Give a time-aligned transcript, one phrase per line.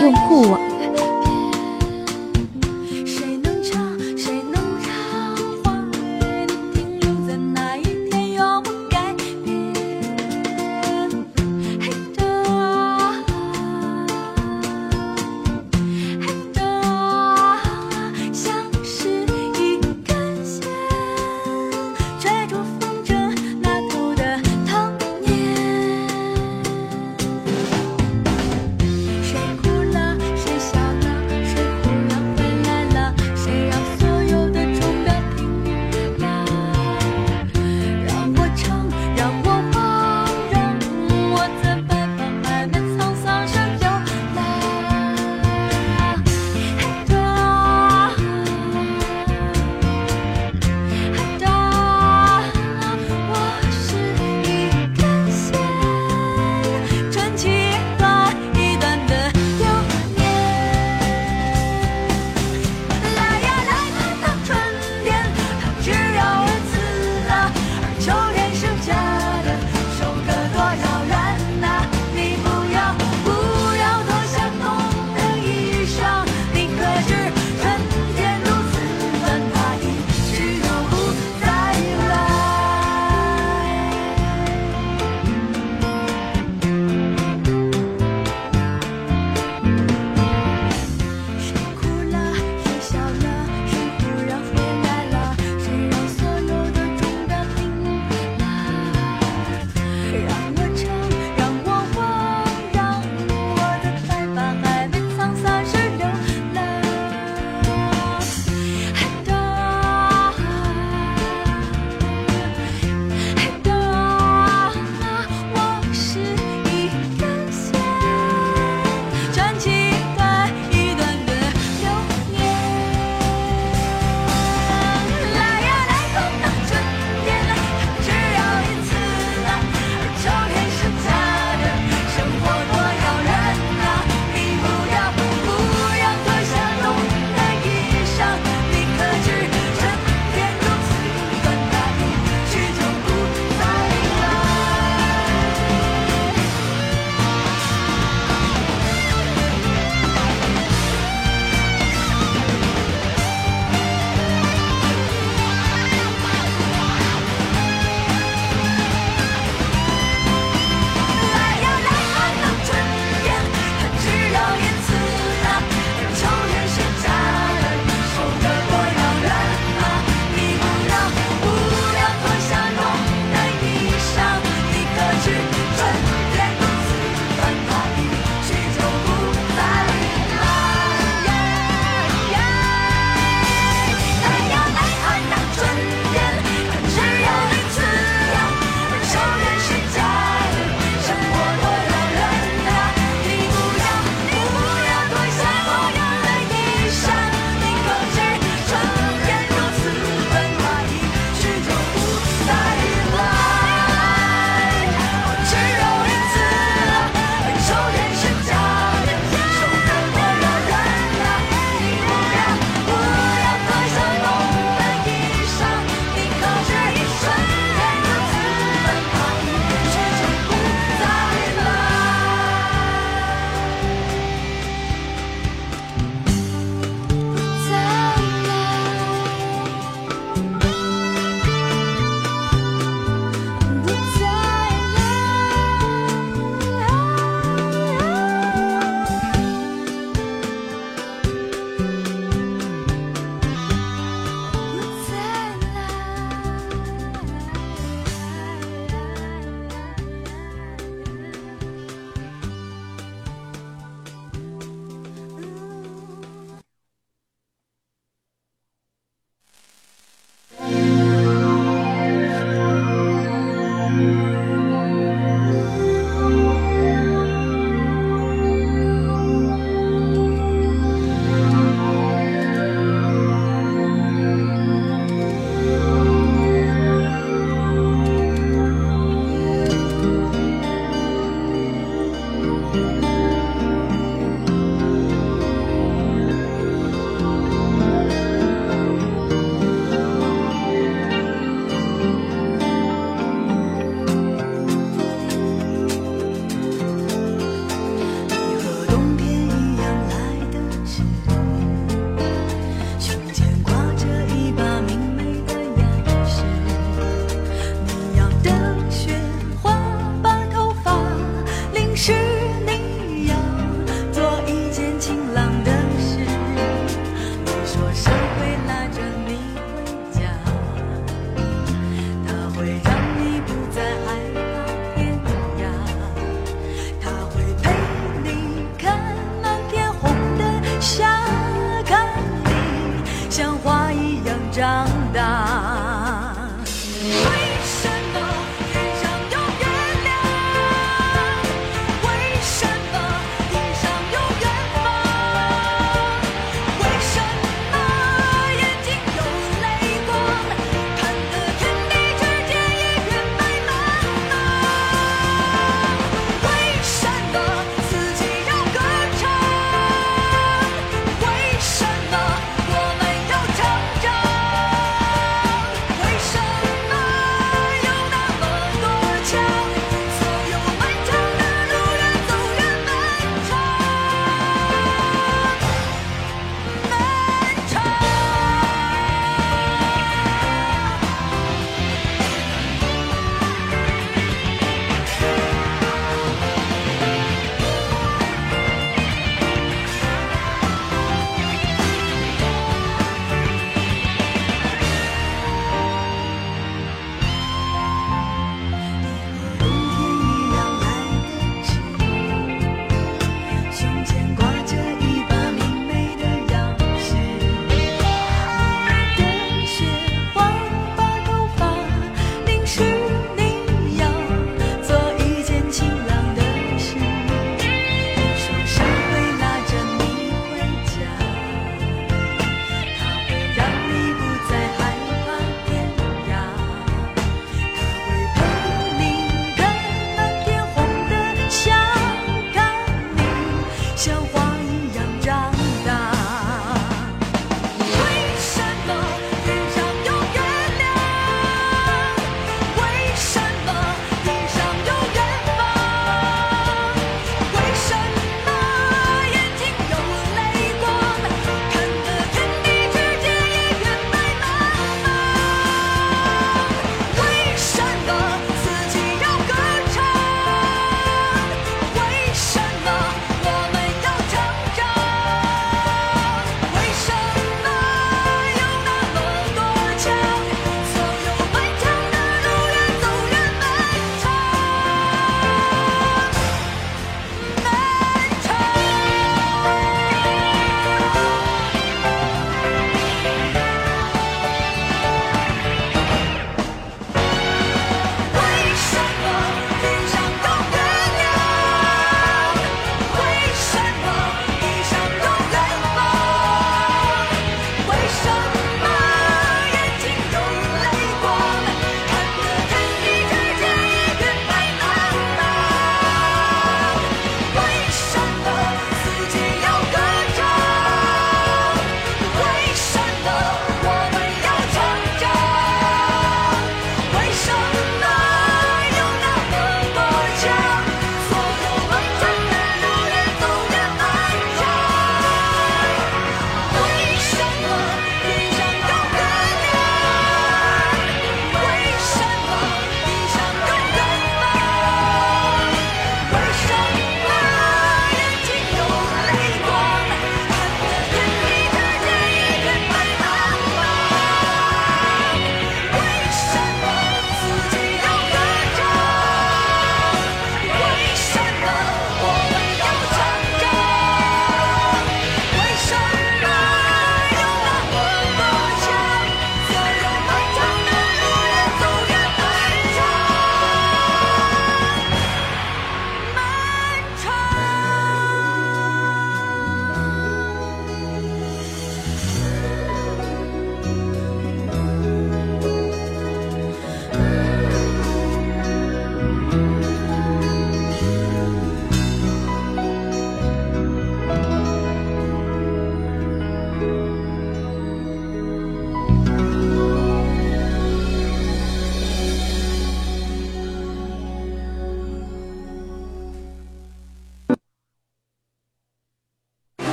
[0.00, 0.77] 用户网。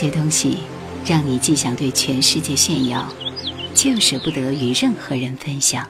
[0.00, 0.58] 些东西，
[1.04, 3.12] 让你既想对全世界炫耀，
[3.74, 5.84] 就舍不得与任何人分享。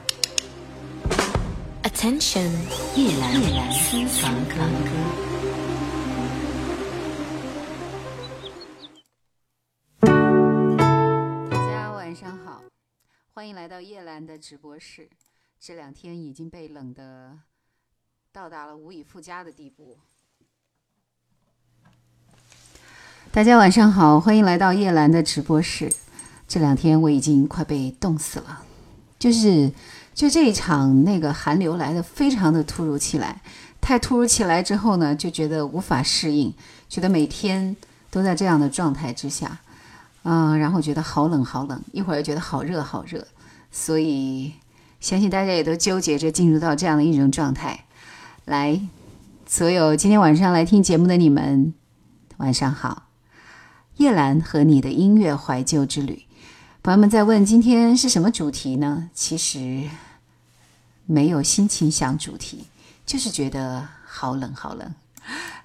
[1.83, 2.49] Attention，
[2.95, 4.55] 夜阑夜阑私房歌。
[11.51, 12.63] 大家晚上好，
[13.31, 15.07] 欢迎来到叶兰的直播室。
[15.59, 17.37] 这两天已经被冷的
[18.31, 19.99] 到达了无以复加的地步。
[23.31, 25.93] 大家晚上好，欢迎来到叶兰的直播室。
[26.47, 28.63] 这两天我已经快被冻死了，
[29.19, 29.71] 就是
[30.15, 33.39] 就这一场那个寒流来的非常的突如其来，
[33.79, 36.51] 太突如其来之后呢，就觉得无法适应，
[36.89, 37.77] 觉得每天
[38.09, 39.59] 都在这样的状态之下，
[40.23, 43.27] 嗯、然后觉得好冷好冷，一会儿又觉得好热好热，
[43.71, 44.53] 所以
[44.99, 47.85] 相信大家也都纠结着进入到这样的一种状态。
[48.45, 48.81] 来，
[49.45, 51.75] 所有今天晚上来听节目的你们，
[52.37, 53.08] 晚上好。
[53.99, 56.23] 叶兰和你的音乐怀旧之旅，
[56.81, 59.09] 朋友们在问今天是什么主题呢？
[59.13, 59.83] 其实
[61.05, 62.63] 没有心情想主题，
[63.05, 64.89] 就是觉得好冷好冷。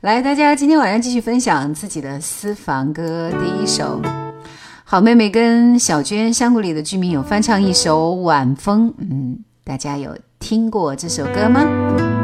[0.00, 4.02] 来，大家今天晚上继续分享自己的私房歌，第一首。
[4.82, 12.23] 好妹妹跟小娟山谷里的居民有翻唱一首《晚风》，嗯，大家有听过这首歌吗？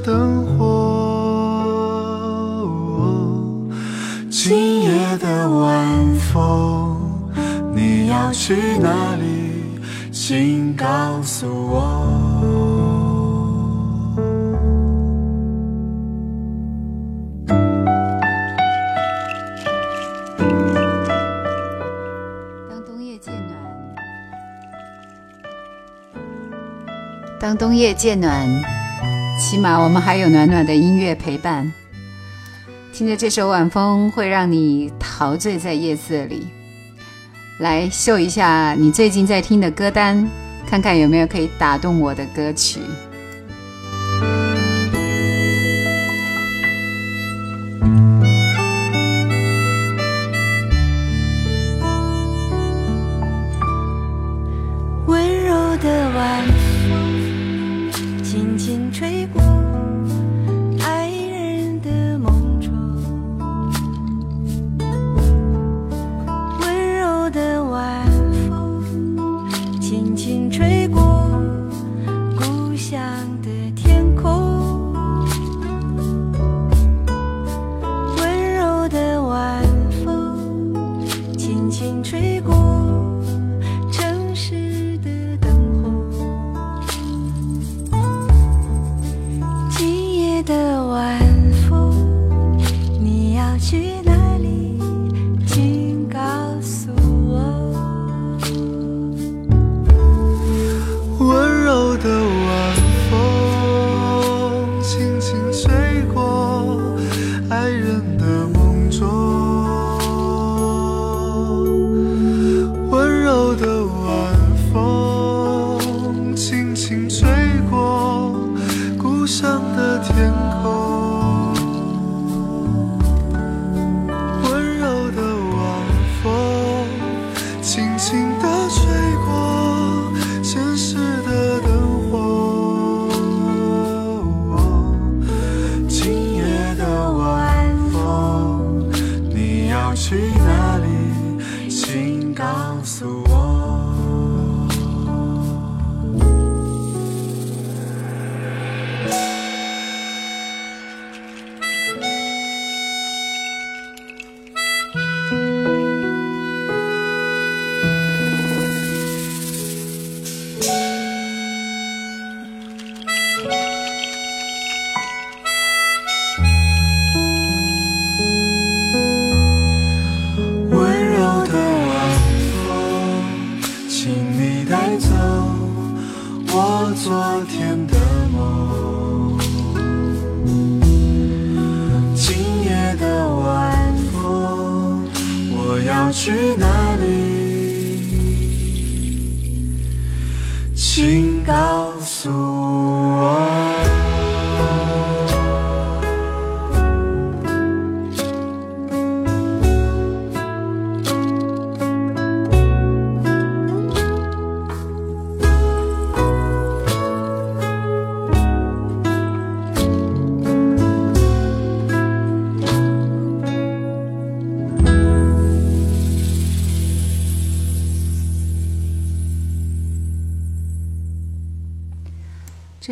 [0.00, 0.64] 灯火。
[4.30, 6.96] 今夜的晚风，
[7.74, 9.80] 你要去哪里？
[10.12, 10.86] 请告
[11.22, 12.12] 诉我。
[22.68, 23.56] 当冬夜渐暖，
[27.40, 28.48] 当冬夜渐暖，
[29.48, 31.72] 起码我们还有暖暖的音乐陪伴。
[32.92, 36.48] 听着这首晚风，会让你陶醉在夜色里。
[37.60, 40.28] 来秀一下你最近在听的歌单，
[40.68, 42.80] 看看有没有可以打动我的歌曲。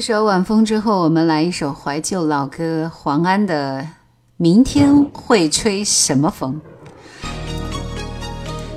[0.06, 3.80] 首晚风之后，我们来一首怀旧老歌，黄安的
[4.36, 6.60] 《明天会吹什么风》。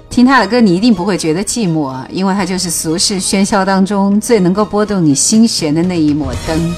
[0.10, 6.74] 听他的歌，你一定不会觉得寂寞啊，因为他就是俗世喧嚣当中最能够拨动你心弦的那一抹灯。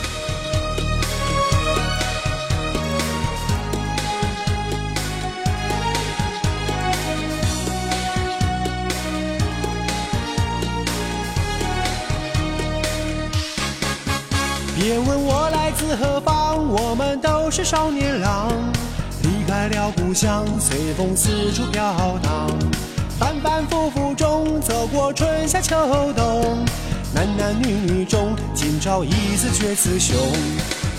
[21.30, 22.50] 四处飘荡。
[23.20, 25.76] 反反复复中走过春夏秋
[26.14, 26.66] 冬，
[27.14, 30.18] 男男女女中今朝一次决雌雄。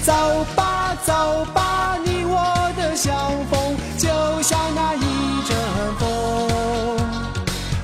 [0.04, 0.12] 走
[0.54, 3.12] 吧走吧，你我的相
[3.50, 4.08] 逢就
[4.40, 5.56] 像那一阵
[5.98, 6.98] 风。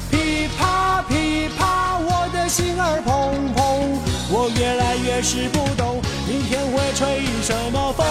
[0.08, 3.60] 噼啪噼啪，我的心儿砰砰，
[4.30, 8.06] 我越来越是不懂，明天会吹什么风？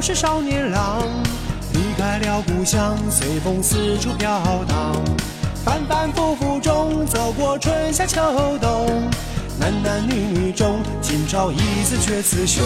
[0.00, 1.02] 是少年郎，
[1.74, 4.96] 离开了故乡，随风四处飘荡，
[5.62, 8.18] 反反复复中走过春夏秋
[8.58, 8.86] 冬，
[9.58, 12.64] 男男女女中今朝一次决雌雄。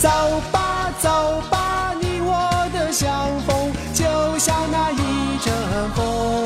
[0.00, 0.08] 走
[0.50, 3.08] 吧走吧，你我的相
[3.46, 4.04] 逢就
[4.36, 5.54] 像那一阵
[5.94, 6.44] 风。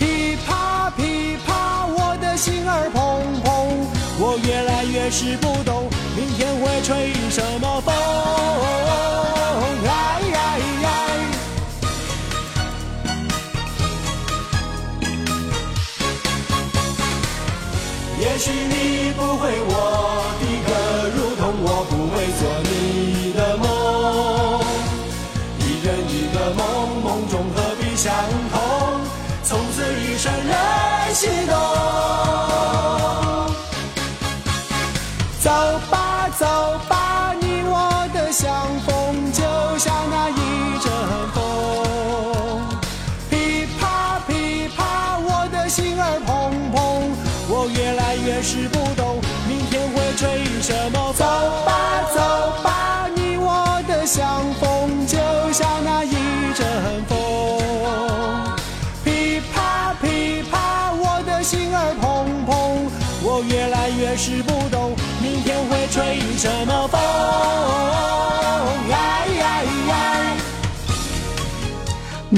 [0.00, 3.48] 噼啪噼啪，我的心儿砰砰，
[4.18, 7.94] 我越来越是不懂，明天会吹什么风？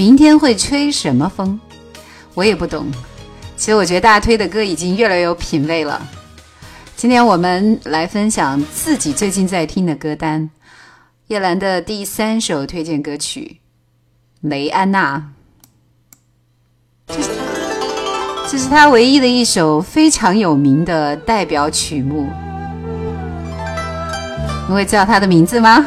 [0.00, 1.60] 明天会吹什么风？
[2.32, 2.86] 我也不懂。
[3.54, 6.00] 其实我觉得大推的歌已经越来越有品味了。
[6.96, 10.48] 今天我们来分享自己最近在听的歌单。
[11.26, 13.58] 叶兰的第三首推荐歌曲
[14.48, 15.22] 《雷安娜》，
[17.14, 17.28] 这是
[18.50, 22.26] 这是他唯一的一首非常有名的代表曲目。
[24.66, 25.84] 你会知道他的名字吗？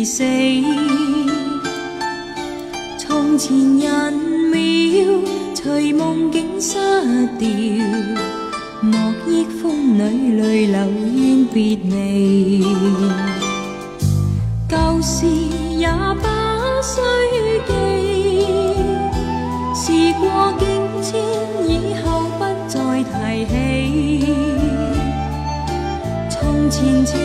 [0.00, 0.24] 已死。
[2.98, 4.14] 從前人
[4.50, 5.20] 渺，
[5.54, 6.78] 随梦境失
[7.38, 7.46] 掉，
[8.80, 10.80] 莫忆风里泪流
[11.14, 12.64] 怨别离。
[14.66, 15.26] 旧事
[15.76, 15.86] 也
[16.22, 16.26] 不
[16.82, 17.02] 需
[17.68, 17.70] 记，
[19.74, 20.24] 事过
[20.58, 20.66] 境
[21.02, 21.20] 迁，
[21.68, 23.52] 以后不再提起。
[26.30, 27.18] 从前情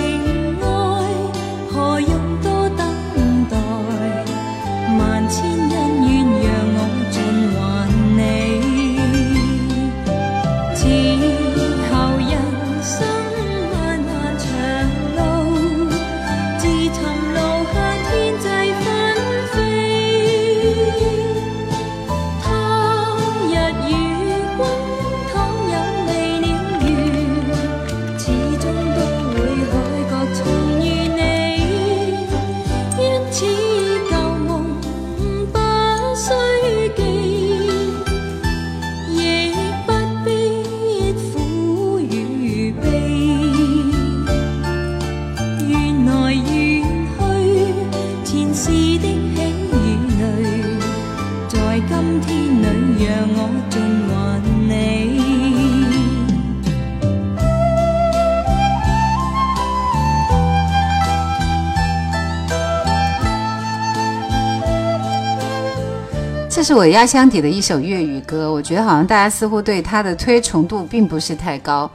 [66.75, 71.89] 我压箱底的一首粤语歌，我觉得好像大家似乎对它的推崇度并不是太高，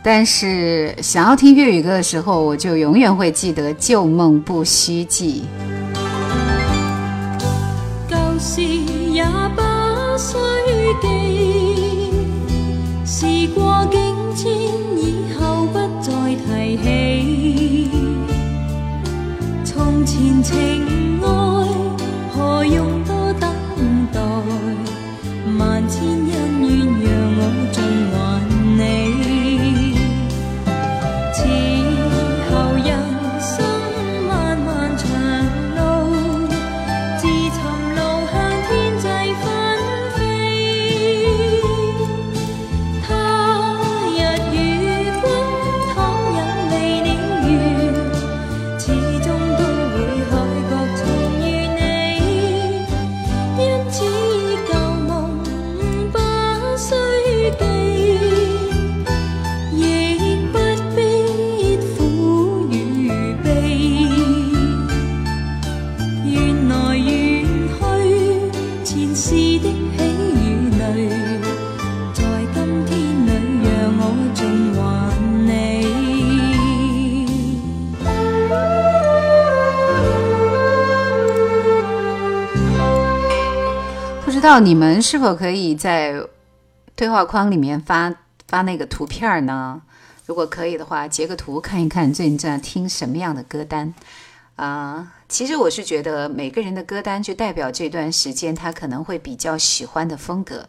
[0.00, 5.42] 但是想要听粤语歌的时候，我就永远会记得《旧梦不须记》。
[8.08, 9.24] 旧事也
[9.56, 9.62] 不
[10.16, 10.38] 需
[11.02, 11.31] 記，
[84.42, 86.20] 道你们是否可以在
[86.96, 88.12] 对话框里面发
[88.48, 89.80] 发那个图片呢？
[90.26, 93.94] 如果可以的话，截个图看一看最近正在听什么样的歌单
[94.56, 100.68] 啊、其实我是觉得每个人的歌单就代表这段时间他可能会比较喜欢的风格。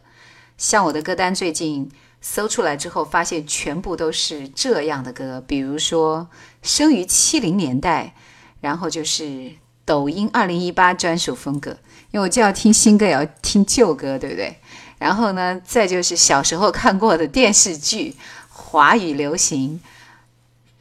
[0.57, 6.27] 像我的歌单最近搜出来之后，发现全部都是这样的歌，比如说
[6.61, 8.13] 生于七零年代，
[8.61, 9.51] 然后就是
[9.85, 11.71] 抖音二零一八专属风格，
[12.11, 14.57] 因为我既要听新歌，也要听旧歌，对不对？
[14.97, 18.15] 然后呢，再就是小时候看过的电视剧，
[18.49, 19.81] 华语流行，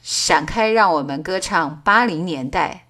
[0.03, 2.87] 闪开让我们歌唱八零年代。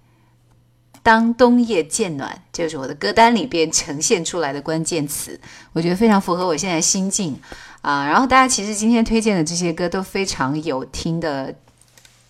[1.01, 5.37] 当冬夜渐暖，这就是我的歌单里边呈现出来的关键词，
[5.73, 7.37] 我觉得非常符合我现在心境
[7.81, 8.05] 啊。
[8.07, 11.53] 然后大家其实今天推荐的这些歌都非常有听的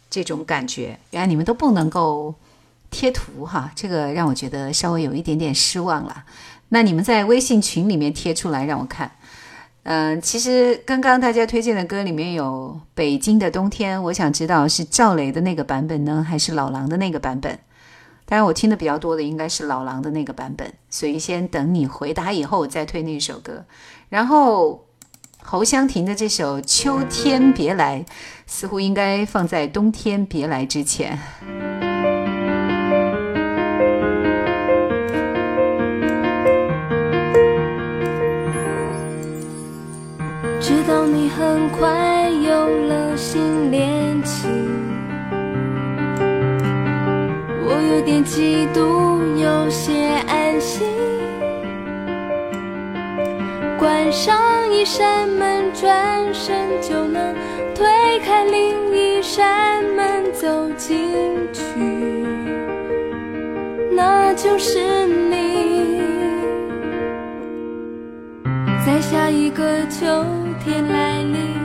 [0.10, 2.34] 这种感觉，原来你们都不能够
[2.94, 6.24] 贴图哈，这个让我觉得稍微有一点点失望了。
[6.70, 9.12] 那你们在微信群里面贴出来让我看。
[9.86, 17.60] 嗯、其实刚刚大家推荐的歌里面有《北京的冬天》，我想知道是赵雷的那个版本呢，还是老狼的那个版本？
[18.26, 23.66] 当然，我听的比较多的应该是老狼的那个版本，所以先等你回答以后，再推那首歌。
[24.08, 24.86] 然后
[25.42, 28.00] 侯湘婷的这首《秋天别来》，
[28.48, 31.20] 似乎应该放在冬天别来之前。
[41.36, 44.48] 很快有了新恋情，
[47.66, 49.94] 我有点嫉妒，有些
[50.28, 50.88] 安心。
[53.80, 54.38] 关上
[54.72, 57.34] 一扇门，转身就能
[57.74, 57.88] 推
[58.24, 61.64] 开另一扇门，走进去，
[63.92, 66.04] 那就是你。
[68.86, 70.06] 在下一个秋
[70.64, 71.60] 天来临，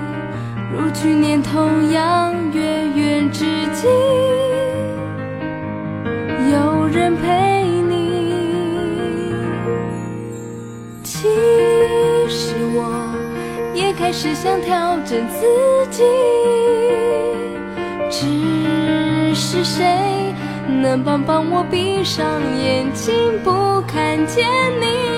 [0.73, 2.61] 如去年同样月
[2.97, 3.87] 圆之际，
[6.51, 9.37] 有人陪你。
[11.05, 11.29] 其
[12.29, 13.15] 实我
[13.73, 15.47] 也开始想调整自
[15.93, 16.03] 己，
[18.11, 20.35] 只是谁
[20.67, 22.27] 能帮帮我闭上
[22.61, 24.45] 眼睛不看见
[24.81, 25.18] 你？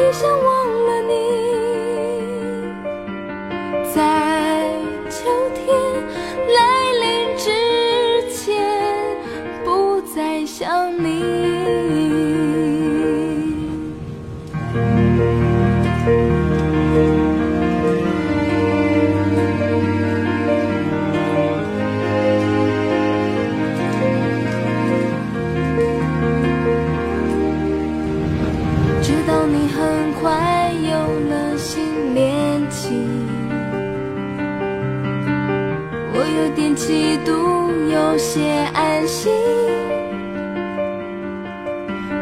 [0.00, 0.79] 我也想忘
[38.20, 39.32] 些安心。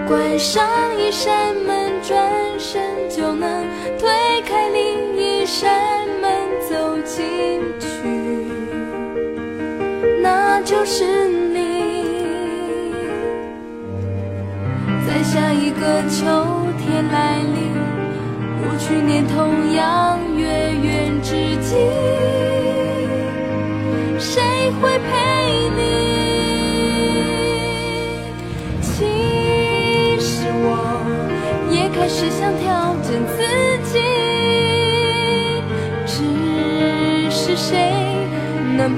[0.07, 0.65] 关上
[0.97, 2.17] 一扇门，转
[2.57, 2.81] 身
[3.11, 3.67] 就能
[3.99, 4.09] 推
[4.47, 5.69] 开另一扇
[6.23, 6.31] 门，
[6.71, 7.87] 走进去，
[10.23, 12.05] 那就是你。
[15.07, 16.25] 在下一个秋
[16.79, 17.75] 天来临，
[18.63, 21.75] 如去年同样月圆之际，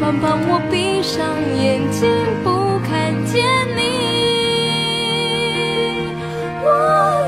[0.00, 2.08] 能帮帮我闭上眼睛
[2.42, 3.44] 不看见
[3.76, 3.78] 你？
[6.64, 6.66] 我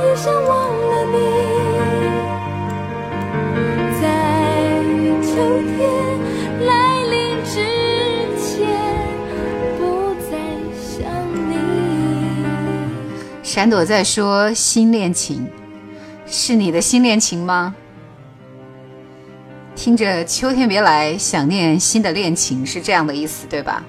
[0.03, 1.15] 也想忘了你，
[4.01, 4.03] 在
[5.21, 5.31] 秋
[5.77, 5.79] 天
[6.67, 6.71] 来
[7.11, 7.13] 临
[7.45, 7.55] 之
[8.41, 8.57] 前，
[9.79, 9.83] 不
[10.31, 10.33] 再
[10.81, 11.05] 想
[11.51, 11.53] 你。
[13.43, 15.47] 闪朵在说新恋情，
[16.27, 17.75] 是你的新恋情吗？
[19.83, 23.83] 听着秋天别来，想念新的恋情是这样的意思，对吧？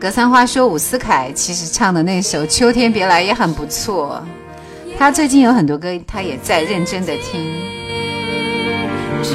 [0.00, 4.20] 格桑花说伍思凯其实唱的那首《秋天别来》也很不错，
[4.98, 7.40] 他最近有很多歌，他也在认真的听。
[9.22, 9.30] 只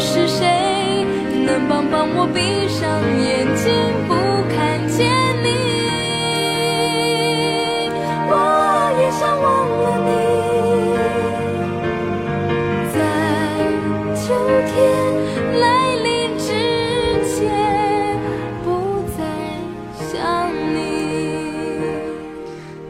[0.00, 1.04] 是谁
[1.44, 2.88] 能帮帮我闭上
[3.22, 3.70] 眼睛
[4.08, 4.14] 不
[4.56, 5.06] 看见
[5.44, 5.48] 你？
[8.26, 9.99] 我也想忘了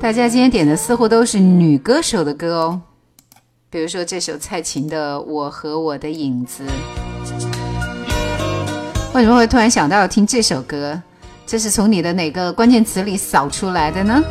[0.01, 2.81] 大家今天点的似乎都是女歌手的歌哦，
[3.69, 6.65] 比如说这首蔡琴的《我和我的影子》。
[9.15, 10.99] 为什么会突然想到要听这首歌？
[11.47, 14.23] 这是从你的哪个关键词里扫出来的呢？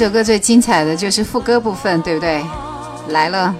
[0.00, 2.42] 首歌最精彩的就是副歌部分，对不对？
[3.08, 3.54] 来了，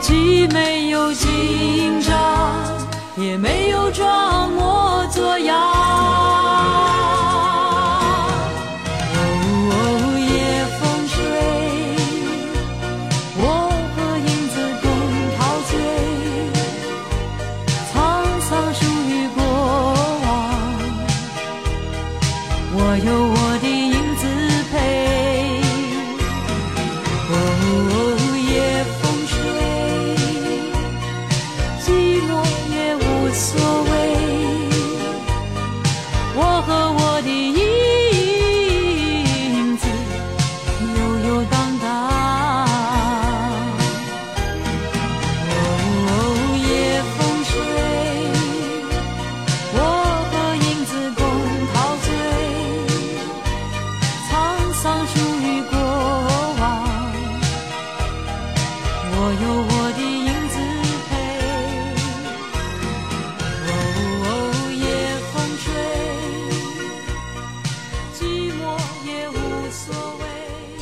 [0.00, 2.16] 既没有紧张，
[3.14, 6.47] 也没有装模作样。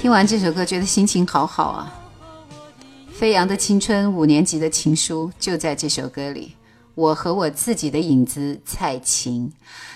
[0.07, 1.93] 听完这首歌，觉得心情好好啊！
[3.13, 6.55] 飞扬的青春，五年级的情书就在这首歌里。
[6.95, 9.53] 我和我自己的影子，蔡琴。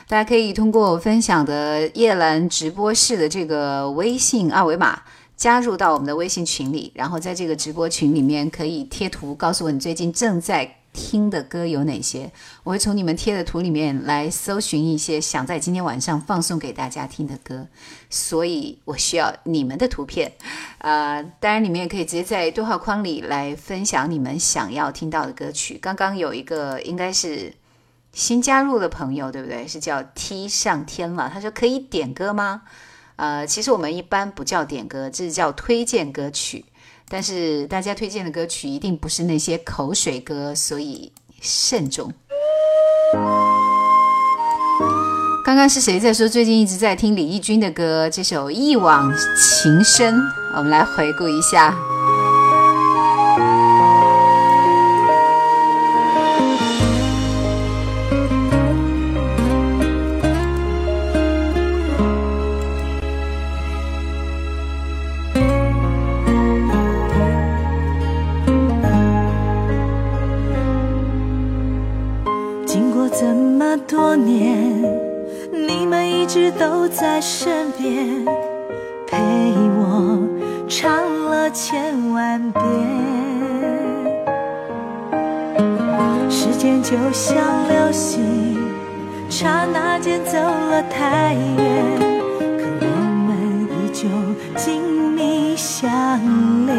[0.08, 5.00] 大家可以通过我分享的叶兰直播室的这个微信二维码
[5.36, 12.32] 加入到我们的微信群里，然后在这个直播群里面可以贴图告诉我你最近正在听的歌有哪些，
[12.64, 17.68] 我会从你们贴的图里面来搜寻一些想在今天晚上放送给大家听的歌，
[18.10, 20.32] 所以我需要你们的图片。
[20.78, 25.78] 呃，当然你们也可以直接在对话框里来分享你们想要听到的歌曲。
[25.80, 27.54] 刚刚有一个应该是
[28.12, 29.68] 新加入的朋友，对不对？
[29.68, 32.62] 是叫 T 上天了，他说可以点歌吗？
[33.16, 36.64] 呃，其实我们一般不叫点歌，这是叫推荐歌曲。
[37.12, 42.12] 但是大家推荐的歌曲一定不是那些口水歌，所以慎重。
[45.44, 48.08] 刚刚是谁在说最近一直在听李翊君的歌？
[48.08, 50.14] 这首《一往情深》，
[50.56, 51.76] 我们来回顾一下。
[73.90, 74.80] 多年，
[75.50, 78.24] 你们一直都在身边，
[79.04, 79.18] 陪
[79.80, 80.22] 我
[80.68, 82.62] 唱了千万遍。
[86.30, 87.36] 时间就像
[87.68, 88.56] 流星，
[89.28, 91.98] 刹那间走了太远，
[92.38, 92.86] 可我
[93.26, 94.06] 们依旧
[94.54, 94.80] 紧
[95.16, 95.90] 密相
[96.64, 96.76] 连。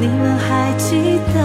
[0.00, 1.36] 你们还记得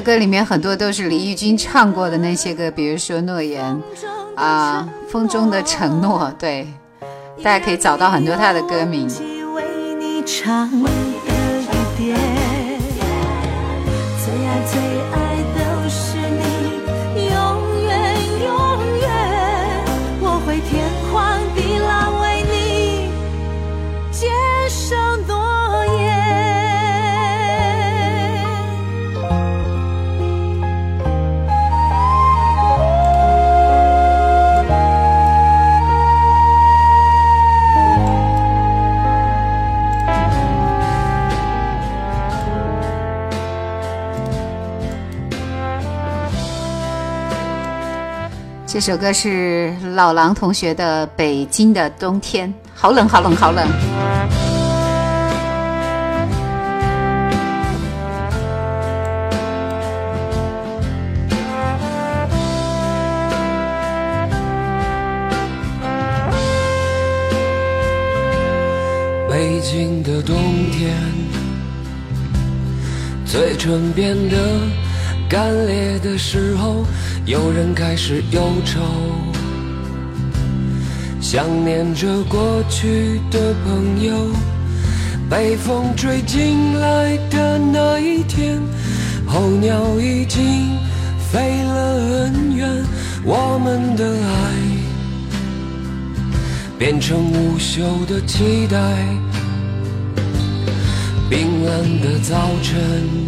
[0.00, 3.82] 歌里面很多都是李翊君唱过的那些歌，比如说《诺言》
[4.40, 6.66] 啊，《风中的承诺》，对，
[7.42, 9.08] 大家可以找到很多他的歌名。
[48.78, 53.66] 这首歌是老狼同学的《北京的冬天》，好冷，好冷，好冷。
[69.28, 70.36] 北京的冬
[70.70, 70.94] 天，
[73.26, 74.36] 嘴唇变得
[75.28, 76.84] 干裂的时候，
[77.28, 78.80] 有人开始忧愁，
[81.20, 84.14] 想念着过去的朋友。
[85.28, 88.58] 被风吹进来的那一天，
[89.26, 90.70] 候鸟已经
[91.30, 92.66] 飞了很远，
[93.22, 94.32] 我们的爱。
[96.78, 98.78] 变成无休的期待。
[101.28, 103.27] 冰冷的早晨，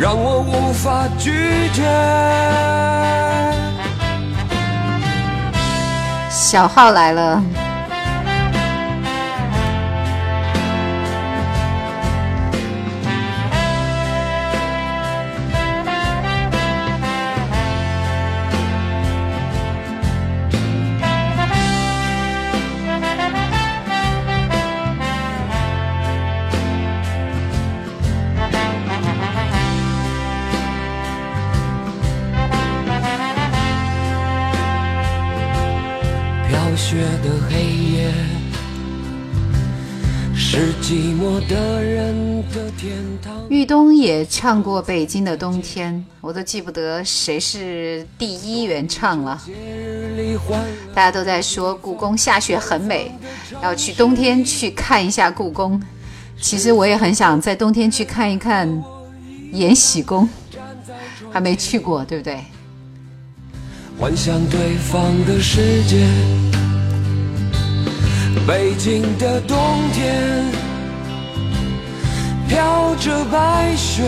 [0.00, 1.82] 让我无法拒绝。
[6.30, 7.42] 小号来了，
[41.48, 42.92] 的人的天
[43.22, 43.46] 堂。
[43.48, 49.40] 玉东也唱过《北京的冬天》，我都记不得谁是第一原唱了。
[50.94, 53.10] 大家都在说故宫下雪很美，
[53.62, 55.82] 要去冬天去看一下故宫。
[56.40, 58.68] 其实我也很想在冬天去看一看
[59.50, 60.28] 延禧宫，
[61.32, 62.44] 还没去过，对不对？
[63.98, 66.06] 幻想对方的世界。
[68.46, 69.56] 北京的冬
[69.92, 70.44] 天
[72.48, 74.02] 飘着白雪，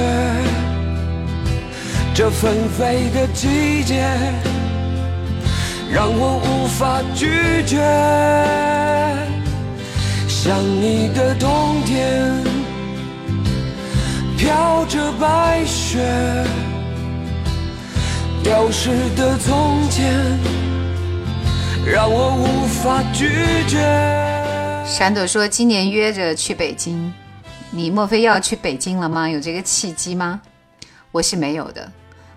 [2.14, 4.02] 这纷飞的季节
[5.92, 7.76] 让我无法拒绝。
[10.26, 12.32] 想你的冬天
[14.38, 15.98] 飘着白雪。
[18.42, 20.16] 丢失的从前，
[21.84, 23.28] 让我无法拒
[23.68, 23.78] 绝。
[24.86, 27.12] 闪朵说今年约着去北京，
[27.72, 29.28] 你莫非要去北京了吗？
[29.28, 30.40] 有这个契机吗？
[31.12, 31.90] 我是没有的。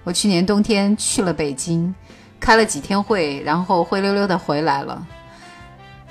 [0.04, 1.94] 我去年冬天去了北京，
[2.40, 5.06] 开了几天会，然后灰溜溜的回来了，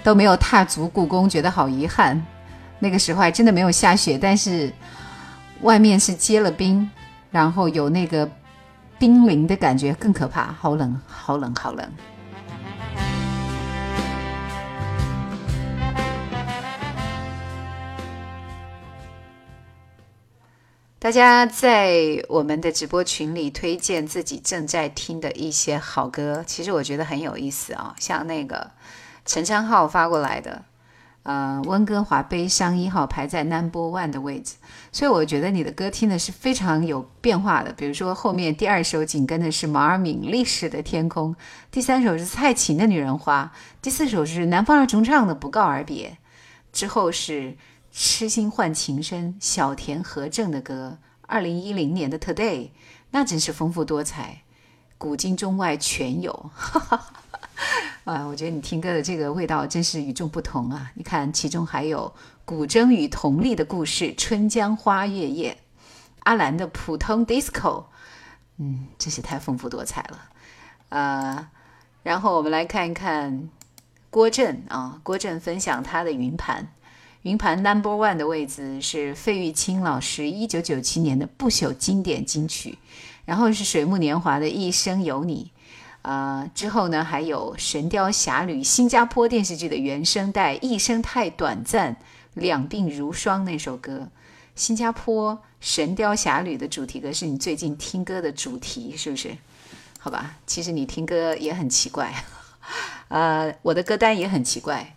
[0.03, 2.20] 都没有踏足故宫，觉得好遗憾。
[2.81, 4.73] 那个时候还真的没有下雪，但是
[5.61, 6.91] 外面是结了冰，
[7.31, 8.29] 然后有那个
[8.99, 11.89] 冰凌的感觉，更可怕，好冷，好冷，好冷。
[21.03, 28.70] 大家在我们的直播群里推荐自己正在听的一些好歌，其实我觉得很有意思啊、像那个
[29.26, 30.62] 陈昌浩发过来的，
[31.24, 34.55] 呃，温哥华悲伤一号排在 number one 的位置，
[34.92, 37.72] 所以我觉得你的歌听的是非常有变化的。
[37.72, 41.34] 比如说后面第二首紧跟的是毛阿敏《历史的天空》，
[41.72, 43.50] 第三首是蔡琴的《女人花》，
[43.82, 46.11] 第四首是南方二重唱的《不告而别》，
[46.72, 47.57] 之后是
[47.93, 52.70] 痴心换情深小田和正的歌，二零一零年的 Today，
[53.11, 54.43] 那真是丰富多彩，
[54.97, 56.51] 古今中外全有。
[58.05, 60.90] 啊，我觉得你听歌的这个味道真是与众不同啊！
[60.95, 62.12] 你看，其中还有
[62.45, 65.53] 古筝与佟丽的故事，《春江花月夜》，
[66.20, 67.84] 阿兰的普通 disco，
[68.57, 70.18] 嗯，真是太丰富多彩了。
[70.88, 71.49] 呃，
[72.03, 73.51] 然后我们来看一看
[74.11, 76.72] 郭震啊，郭震分享他的云盘，
[77.23, 82.77] 云盘 number one 的位置是费玉清老师一九九七年的不朽经典金曲，
[83.25, 85.53] 然后是水木年华的《一生有你》。
[86.03, 91.97] 呃，之后呢，还有《神雕侠侣》新加坡电视剧的原声带《一生太短暂，
[92.35, 94.09] 两鬓如霜》那首歌。
[94.57, 99.37] 新加坡《神雕侠侣》的主题歌是你最近听歌的主题，是不是？
[100.01, 102.12] 好吧，其实你听歌也很奇怪，
[103.07, 104.97] 呃，我的歌单也很奇怪。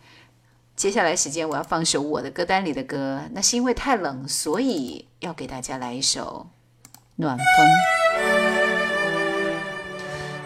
[0.76, 6.46] 接下来时间我要放首我的歌单里的歌，那是因为太冷，所以要给大家来一首
[7.16, 7.46] 《暖风》。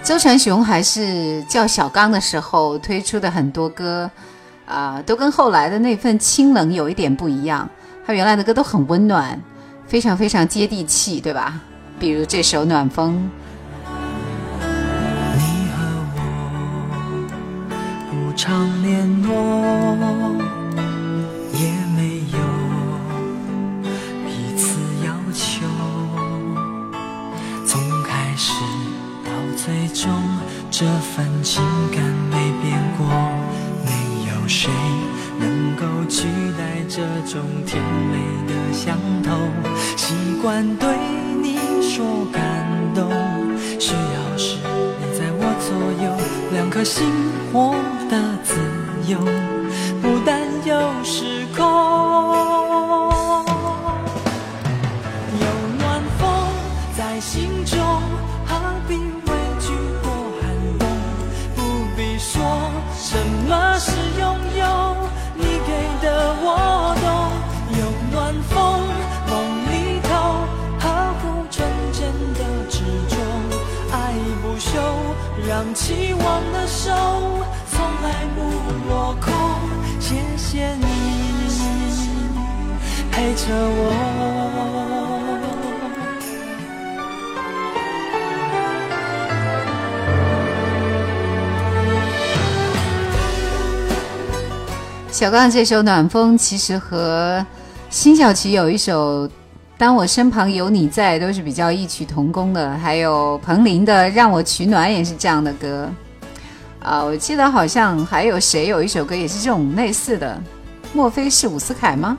[0.03, 4.09] 周传雄还是叫小刚的时候推出的很多歌，
[4.67, 7.67] 啊、都跟后来的那份清冷有一点不一样。
[8.05, 9.41] 他原来的歌都很温暖，
[9.87, 11.59] 非常非常接地气，对吧？
[11.99, 13.27] 比如这首《暖风》。
[18.41, 19.33] 常联络，
[21.51, 21.59] 也
[21.93, 22.39] 没有
[24.25, 25.67] 彼此要求。
[27.65, 28.53] 从开始
[29.25, 30.09] 到最终，
[30.71, 31.61] 这份情
[31.91, 33.05] 感没变过，
[33.83, 33.91] 没
[34.31, 34.71] 有谁
[35.37, 36.23] 能够取
[36.57, 38.15] 代这种甜美
[38.47, 39.35] 的相投。
[39.97, 40.87] 习惯对
[41.41, 42.39] 你说感
[42.95, 43.11] 动，
[43.77, 46.15] 需要时你在我左右，
[46.53, 47.05] 两颗心
[47.51, 47.73] 我
[48.09, 48.55] 的自
[49.11, 49.17] 由
[50.01, 53.08] 不但有时空。
[83.49, 83.89] 着我。
[95.11, 97.43] 小刚这首《暖风》其实和
[97.89, 99.27] 辛晓琪有一首
[99.77, 105.89] 《当我身旁有你在》都是比较异曲同工的，还有彭羚的《让我取暖》也是这样的歌。
[106.81, 110.39] 啊，我记得好像还有谁有一首歌也是这种类似的，
[110.93, 112.15] 莫非是伍思凯吗？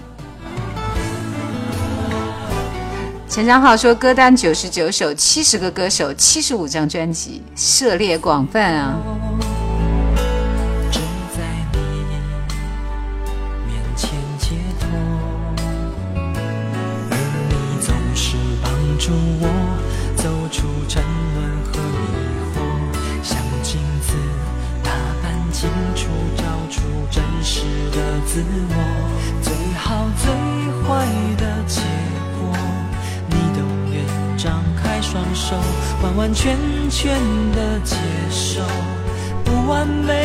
[3.30, 8.96] 陈章浩说歌单九十九首，七十个歌手，七十五张专辑，涉猎广泛啊。
[37.02, 37.18] 全
[37.52, 37.96] 的接
[38.30, 38.60] 受。
[39.42, 40.19] 不完美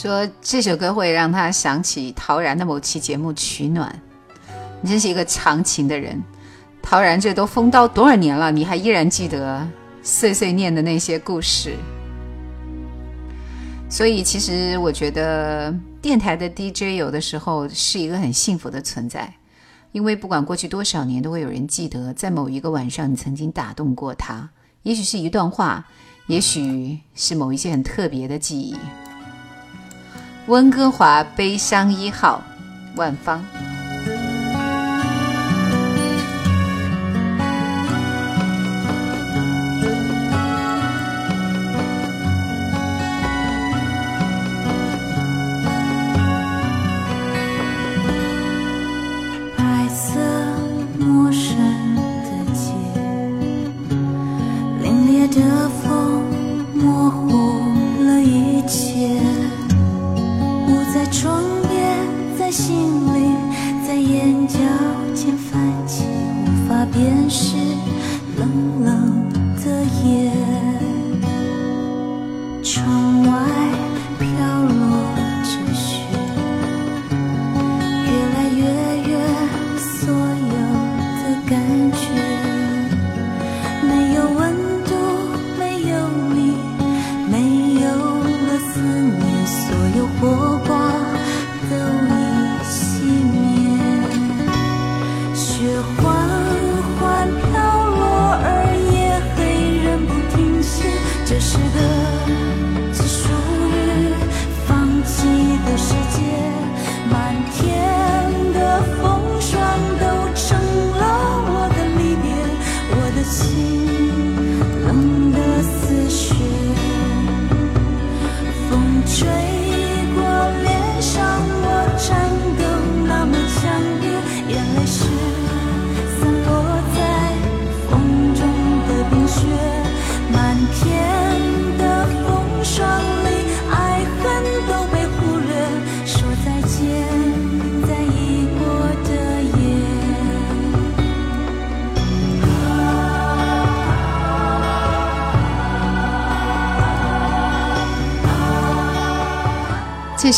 [0.00, 3.94] 说这首歌会让他想起陶然的某期节目《取暖》。
[4.80, 6.18] 你真是一个长情的人，
[6.80, 9.68] 陶然这都封刀多少年了，你还依然记得
[10.02, 11.76] 碎碎念的那些故事。
[13.90, 15.70] 所以，其实我觉得
[16.00, 19.30] 电台的 DJ 有的时候是一个很幸福的存在，
[19.92, 24.48] 因为不管过去多少年，都会有人记得，在某一个晚上你曾经打动过他，
[24.82, 25.86] 也许是一段话，
[26.26, 28.74] 也许是某一些很特别的记忆。
[30.46, 32.42] 温哥华悲伤一号，
[32.96, 33.44] 万芳。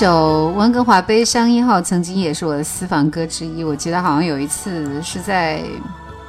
[0.02, 3.62] 首温哥华悲伤一号曾经也是我的私房歌之一。
[3.62, 5.62] 我记得好像有一次是在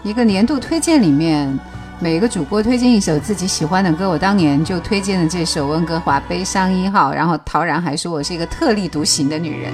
[0.03, 1.51] 一个年度推荐里面，
[1.99, 7.11] 每个主播推荐一首自己喜欢的歌，我当年就推荐了这首温哥华悲伤一号。
[7.11, 9.73] 然后陶然还说我是一个特立独行的女人。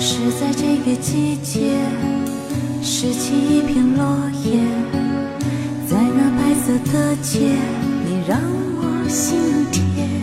[0.00, 1.76] 是在这个季节，
[2.82, 4.60] 拾起一片落叶，
[5.90, 7.40] 在那白色的街
[8.02, 8.40] 你让
[8.78, 9.36] 我心
[9.70, 10.13] 甜。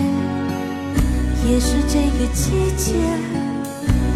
[1.51, 2.93] 也是这个季节，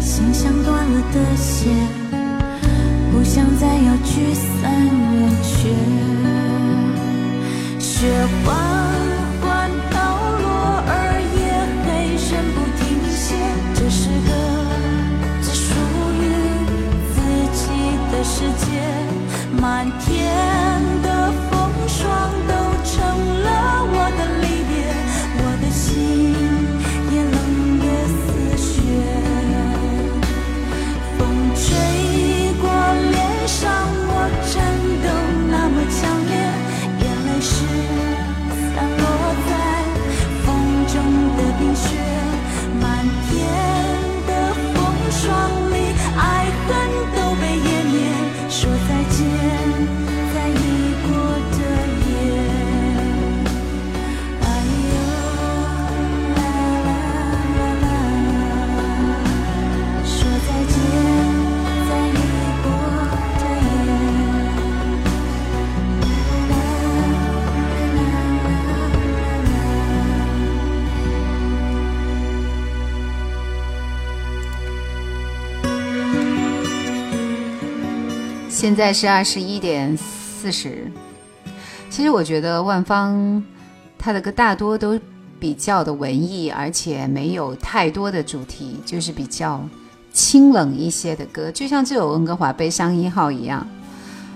[0.00, 1.70] 心像断了的线，
[3.12, 5.68] 不想再要聚散远却。
[7.78, 8.08] 雪
[8.42, 8.56] 缓
[9.42, 9.94] 缓飘
[10.40, 10.46] 落，
[10.88, 10.90] 而
[11.36, 11.38] 夜
[11.84, 11.86] 黑
[12.24, 12.80] 仍不停
[13.12, 13.36] 歇。
[13.74, 14.30] 这是个
[15.42, 15.68] 只属
[16.16, 16.24] 于
[17.12, 17.14] 自
[17.52, 17.60] 己
[18.10, 18.34] 的世
[18.64, 18.66] 界，
[19.60, 20.75] 满天
[78.76, 80.92] 现在是二十一点四十。
[81.88, 83.42] 其实我觉得万芳
[83.96, 85.00] 她的歌大多都
[85.40, 89.66] 比较的文艺，而且没有太多的主题，就是比较
[90.12, 93.66] 清冷一些的歌，就像这首《温哥华悲伤一号》一样。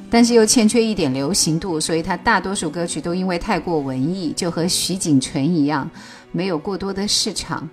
[0.08, 5.86] 但是又欠缺一点流行度，所以他大多数歌曲都因为太过文艺，就和徐锦纯一样，
[6.32, 7.68] 没有过多的市场。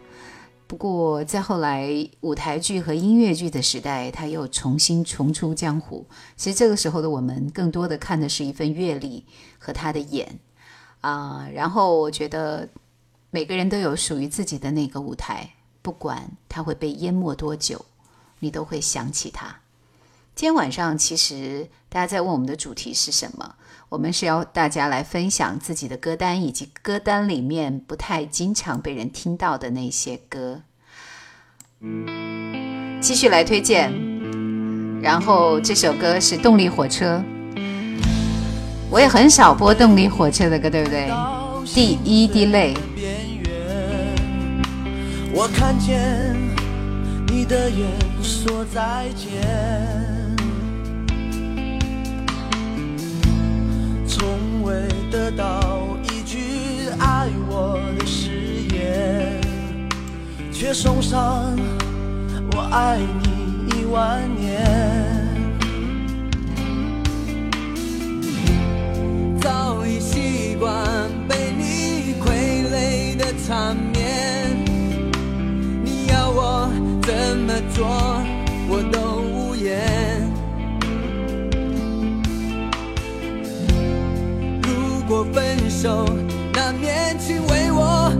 [0.67, 1.89] 不过，在后来
[2.19, 6.05] 舞台剧和音乐剧的时代，他又重新重出江湖。
[6.35, 9.25] 其实这个时候的我们，更多的看的是一份阅历
[9.57, 10.39] 和他的演
[10.99, 12.67] 啊、然后我觉得
[13.31, 17.85] 每个人都有属于自己的那个舞台，不管他会被淹没多久，
[18.39, 19.47] 你都会想起他。
[20.35, 23.55] 今天晚上，其实大家在问我们的主题是什么？
[23.89, 30.61] 我们是要大家来分享自己的歌单，以及歌单里面不太经常被人听到的那些歌。
[32.99, 33.93] 继续来推荐，
[35.01, 37.23] 然后这首歌是动力火车，
[38.89, 41.09] 我也很少播动力火车的歌，对不对？
[41.73, 42.73] 第一滴泪，
[45.33, 46.35] 我看见
[47.27, 47.87] 你的眼
[48.21, 50.06] 说再见，
[54.67, 54.73] 会
[55.09, 58.31] 得到一句爱我的誓
[58.75, 59.39] 言，
[60.51, 61.55] 却送上
[62.51, 64.61] 我爱你一万年。
[69.39, 70.75] 早已习惯
[71.29, 74.53] 被你傀儡的场面，
[75.81, 76.69] 你要我
[77.03, 77.87] 怎么做，
[78.67, 80.06] 我都无言。
[85.09, 86.05] 如果分手，
[86.53, 88.11] 难免请为我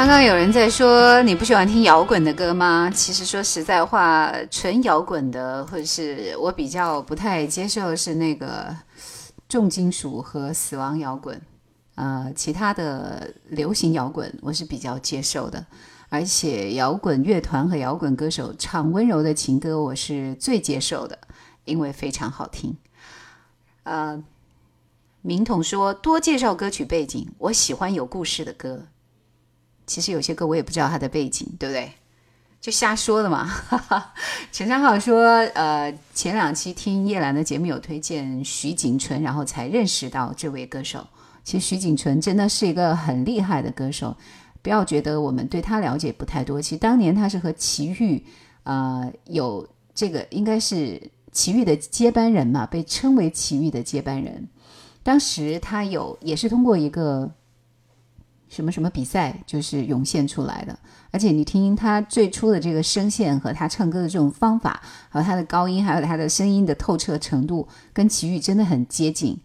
[0.00, 2.90] 刚刚有人在说你不喜欢听摇滚的歌吗？
[2.90, 8.74] 其实说实在话，纯摇滚的，或者是我比较不太接受是那个
[9.46, 11.38] 重金属和死亡摇滚。
[11.96, 15.66] 呃，其他的流行摇滚我是比较接受的，
[16.08, 21.18] 而且摇滚乐团和摇滚歌手唱温柔的情歌，我是最接受的，
[21.66, 22.74] 因为非常好听。
[23.82, 24.24] 呃，
[25.20, 28.86] 明统说多介绍歌曲背景，我喜欢有故事的歌。
[29.90, 31.90] 其实有些歌我也不知道它的背景，对不对？
[32.60, 33.44] 就瞎说的嘛。
[33.44, 34.14] 哈哈。
[34.52, 35.20] 陈昌浩说，
[35.54, 41.04] 呃，前两期听叶兰的节目有推荐徐锦纯，然后才认识到这位歌手。
[41.42, 44.16] 其实徐锦纯真的是一个很厉害的歌手，
[44.62, 46.62] 不要觉得我们对他了解不太多。
[46.62, 48.24] 其实当年他是和齐豫，
[48.62, 54.46] 呃，有这个应该是齐豫的接班人嘛，被称为齐豫的接班人。
[55.02, 57.28] 当时他有也是通过一个
[58.50, 60.78] 什么什么比赛，就是涌现出来的。
[61.10, 69.38] 而且你听他最初的这个声线和他唱歌的这种方法，还有他的高音，还有他的声音的透彻程度，跟齐豫真的很接近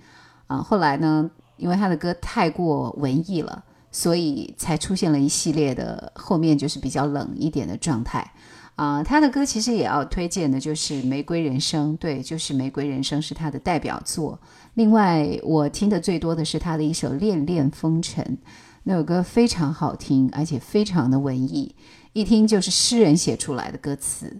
[0.47, 0.58] 啊。
[0.58, 8.34] 后来呢，因为他的歌太过文艺了，所以才出现了一系列的后面就是比较冷一点的状态。
[8.76, 14.38] 啊、他的歌其实也要推荐的，就是《玫瑰人生》，对，就是《玫瑰人生》是他的代表作。
[14.74, 18.22] 另外，我听的最多的是他的一首《恋恋风尘》，
[18.88, 21.75] 那首歌非常好听，而且非常的文艺，
[22.13, 24.39] 一听就是诗人写出来的歌词。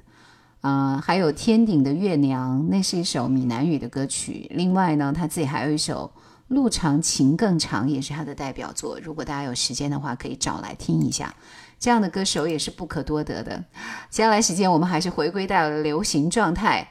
[0.61, 4.47] 啊、还有《天顶的月娘》，那是一首闽南语的歌曲。
[4.53, 6.11] 另外呢，他自己还有一首
[6.49, 8.99] 《路长情更长》，也是他的代表作。
[9.01, 11.33] 如果大家有时间的话，可以找来听一下。
[11.79, 13.63] 这样的歌手也是不可多得的。
[14.11, 16.87] 接下来时间，我们还是回归到流行状态，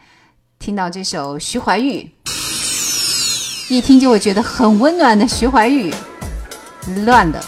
[0.59, 2.11] 听到这首徐怀钰，
[3.71, 5.93] 一听就会觉得很温暖的徐怀钰，
[7.05, 7.43] 乱的。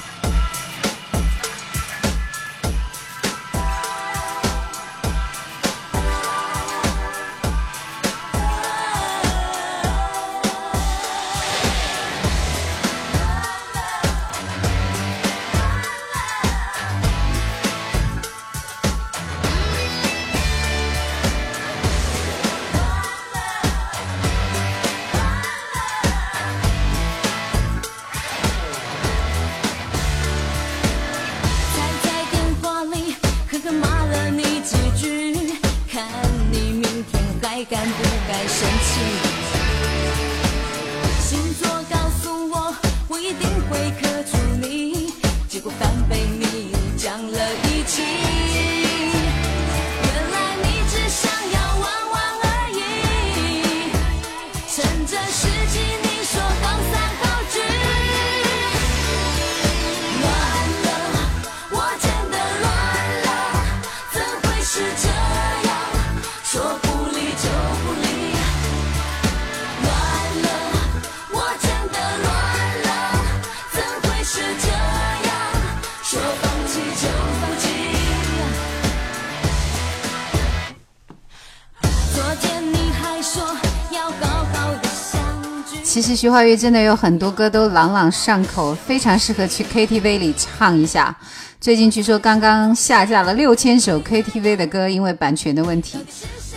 [86.17, 91.15] 徐怀钰真的有很多歌都朗朗上口，非常适合去 KTV 里唱一下。
[91.61, 95.99] 最近据说刚刚下架了六千首 KTV 的歌，因为版权的问题，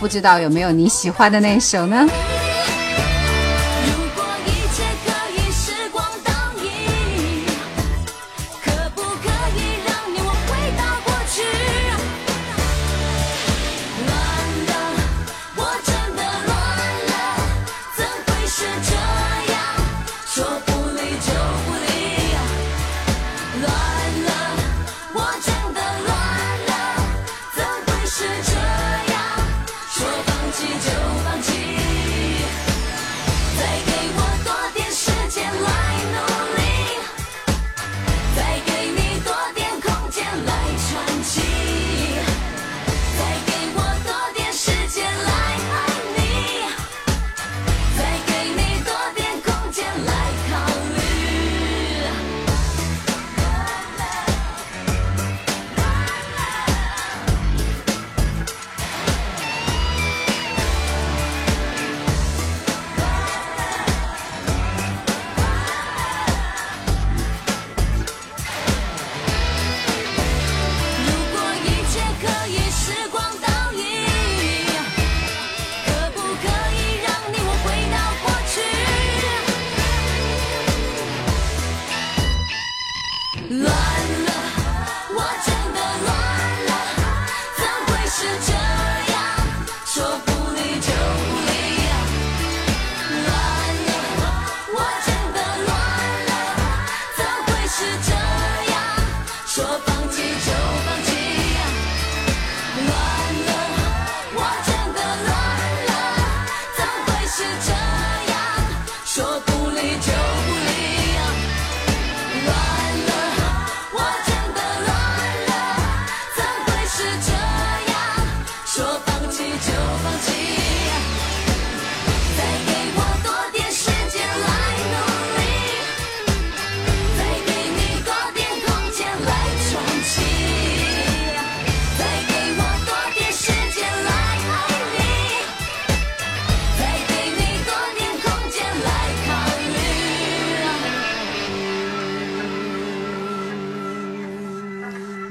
[0.00, 2.08] 不知道有没有你喜欢的那首呢？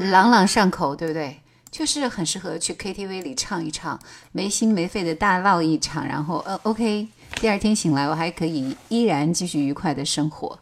[0.09, 1.39] 朗朗上口，对不对？
[1.71, 3.99] 就是很适合去 KTV 里唱一唱，
[4.31, 10.57] 没心没肺的大闹一场，然后呃 OK，第二天醒来我还可以依然继续愉快的生活。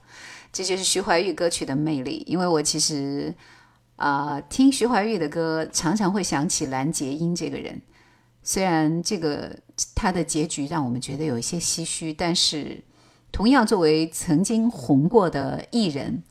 [0.51, 2.23] 这就是徐怀钰歌曲的魅力。
[2.27, 3.33] 因为我其实
[3.95, 7.81] 啊、听徐怀钰的歌，常常会想起蓝洁瑛这个人。
[8.43, 9.57] 虽然这个
[9.95, 12.83] 他的结局让我们觉得有一些唏嘘，但是
[13.31, 16.21] 同样作为曾经红过的艺人。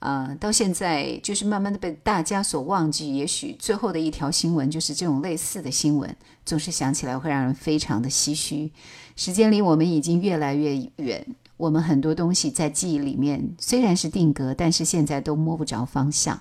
[0.00, 3.16] 呃，到现在就是慢慢的被大家所忘记。
[3.16, 8.70] 也许最后的一条新闻就是这种类似的新闻，总是想起来会让人非常的唏嘘。
[9.16, 11.26] 时间离我们已经越来越远，
[11.56, 16.40] 我们很多东西在记忆里面虽然是定格，但是现在都摸不着方向，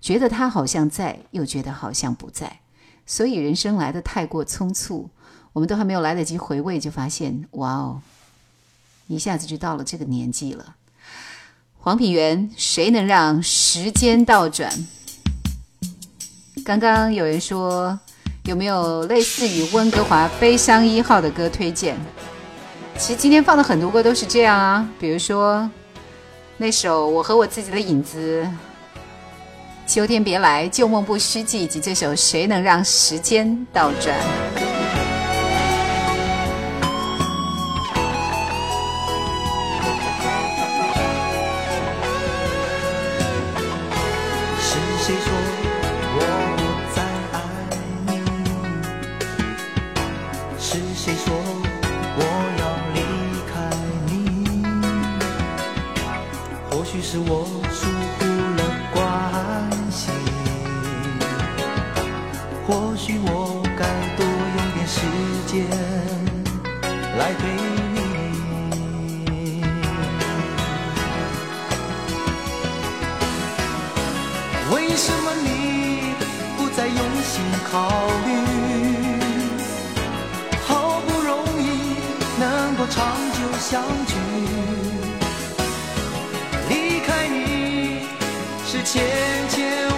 [0.00, 2.60] 觉得它好像在，又觉得好像不在。
[3.04, 5.10] 所以人生来的太过匆促，
[5.52, 8.00] 我们都还没有来得及回味，就发现哇哦，
[9.08, 10.76] 一下子就到了这个年纪了。
[11.84, 14.72] 黄品源，谁能让时间倒转？
[16.64, 18.00] 刚刚有人说
[18.44, 21.94] 有没有类似于温哥华《悲伤一号》的歌推荐？
[22.96, 25.68] 其实今天放的很多歌都是这样啊，比如说
[26.56, 28.42] 那首《我和我自己的影子》，
[29.86, 34.18] 《秋天别来》，《旧梦不须记》，以及这首《谁能让时间倒转》。
[83.74, 84.14] 相聚，
[86.68, 88.06] 离开你
[88.64, 89.02] 是千
[89.48, 89.93] 千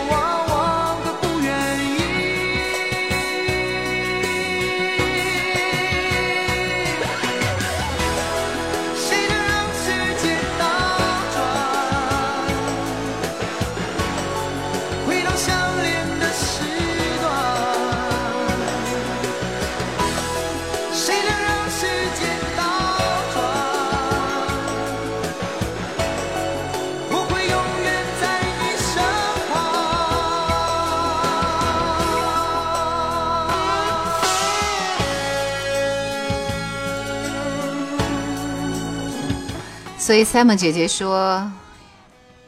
[40.07, 41.51] 所以 Simon 姐姐说，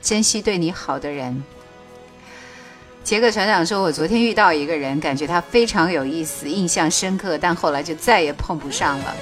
[0.01, 1.43] 珍惜对你好的人。
[3.03, 9.13] 杰克船长说，我昨天遇到一个人，感觉他非常有意思，印象深刻，但后来就再也碰不上了。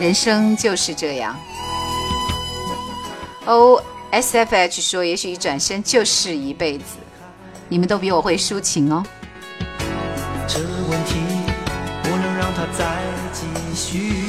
[0.00, 1.38] 人生就是这样。
[3.44, 3.80] O
[4.10, 6.96] S F H 说，也许一转身就是一辈子。
[7.68, 9.00] 你们都比我会抒情哦。
[10.48, 11.20] 这问题
[12.02, 13.00] 不能让它再
[13.32, 13.46] 继
[13.76, 14.25] 续。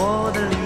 [0.00, 0.57] 我的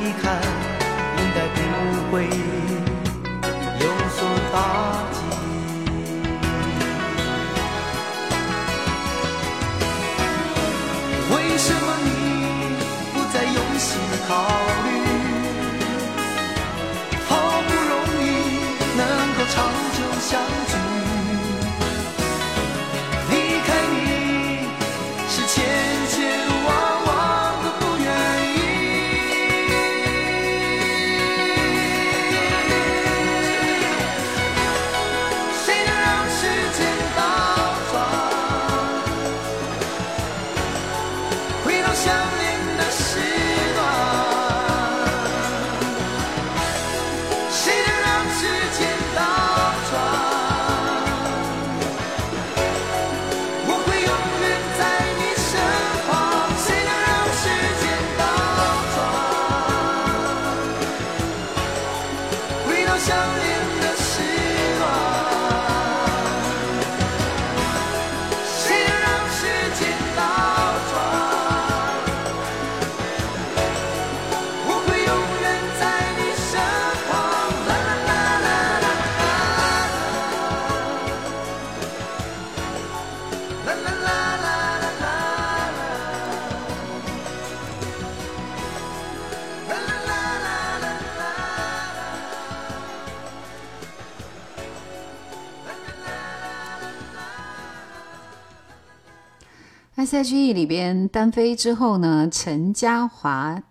[100.12, 103.62] S H E 里边单飞之后呢，陈嘉华，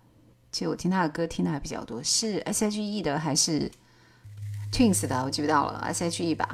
[0.50, 3.70] 其实我听他的歌听的还比较多，是 S H E 的还是
[4.72, 5.22] Twins 的？
[5.24, 6.48] 我记不到了，S H E 吧。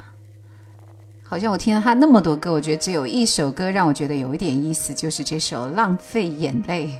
[1.23, 6.93] 好像我听了他那么多歌，我觉得只有一首歌让我觉得有一点意思，就是这首《浪费眼泪》，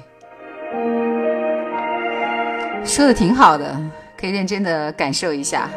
[2.83, 3.79] 说的挺好的，
[4.19, 5.69] 可以认真的感受一下。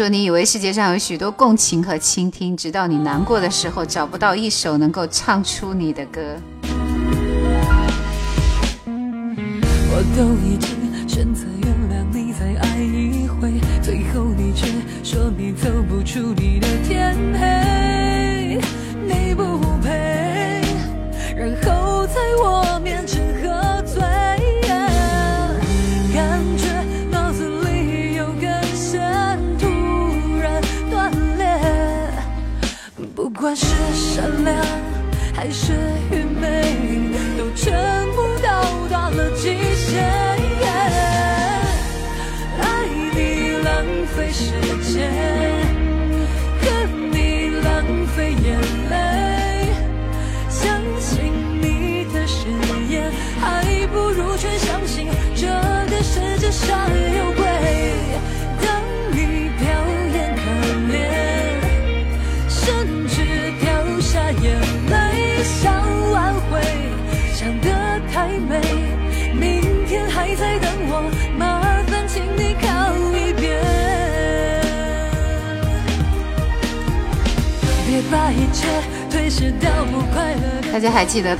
[0.00, 6.22] 说：“你以为世界上有许多共情和倾听，直到你难过的时候找不到一首能够唱出你的歌。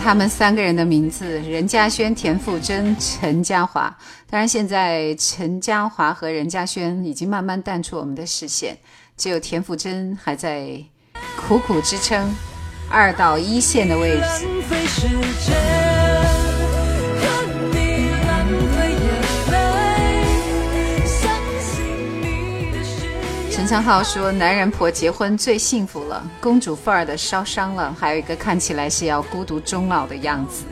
[0.03, 3.95] 他们三个人的名字：任嘉轩、田馥甄、陈嘉华。
[4.29, 8.77] 当然，现在陈嘉华和任嘉轩已经慢慢淡出我们的视线，
[9.19, 10.83] 只有田馥甄还在
[11.37, 12.35] 苦苦支撑
[12.89, 15.90] 二到一线的位置。
[23.71, 23.81] 言。
[23.81, 30.65] 陈浩说：“男人婆结婚最幸福了，公主范儿的烧伤了，还有一个看起来是要孤独终老的样子。”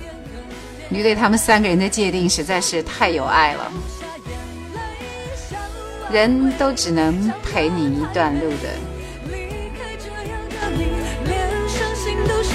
[0.90, 3.70] 你对他们三个人的界定实在是太有爱了。
[6.10, 8.68] 人都只能陪你一段路的。
[9.26, 10.86] 离开这样的你，
[11.24, 12.50] 连伤心都是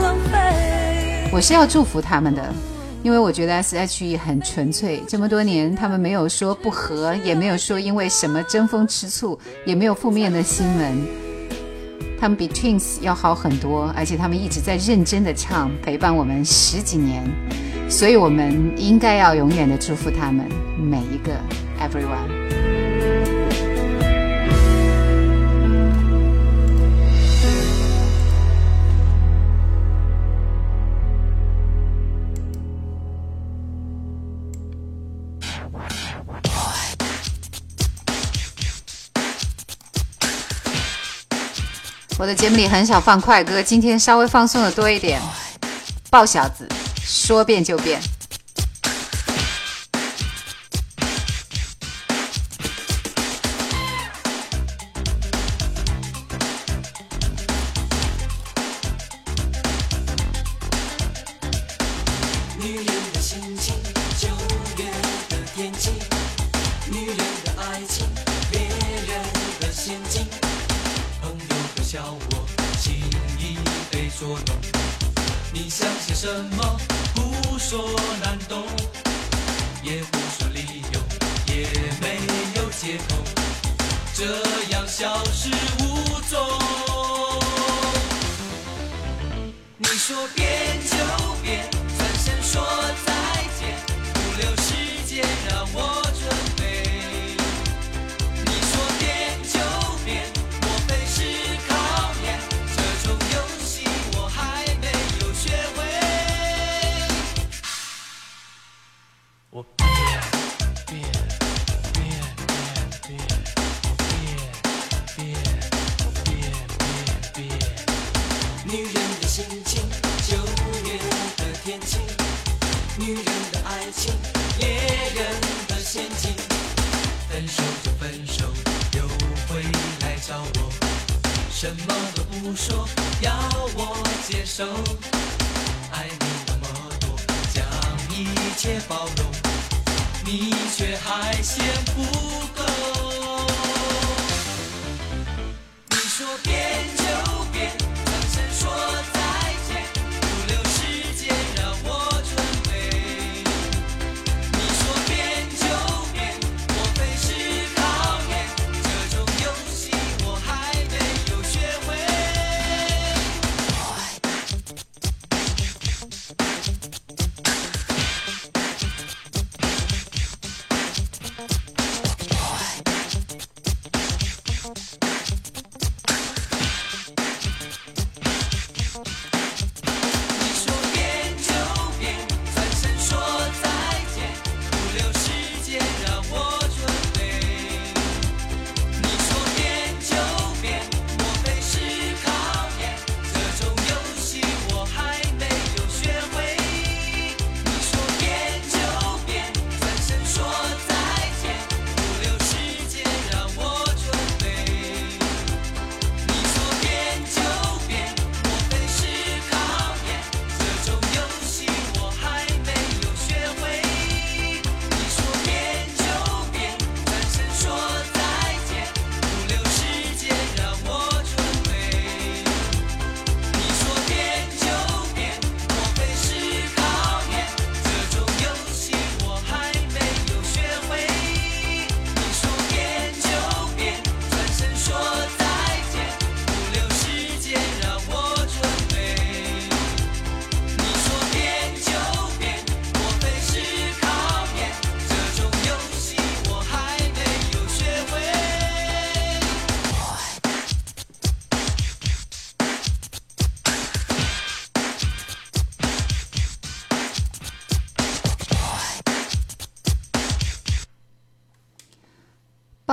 [0.00, 1.28] 浪费。
[1.32, 2.54] 我是要祝福他们的，
[3.02, 5.02] 因为我觉得 S.H.E 很纯粹。
[5.06, 11.06] 这么多年，他们没有说不和，也没有说因为什么争风吃醋，也没有负面的新闻。
[12.20, 17.24] 他们比 Twins 要好很多，而且他们一直在认真的唱，陪伴我们十几年。
[17.88, 20.46] 所以，我们应该要永远的祝福他们
[20.76, 21.32] 每一个
[21.80, 22.37] everyone。
[42.18, 45.20] 我的节目里很少放快歌，今天稍微放松的多一点。
[46.10, 46.68] 爆小子，
[47.00, 48.00] 说变就变。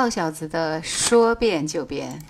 [0.05, 2.23] 豹小子的说变就变。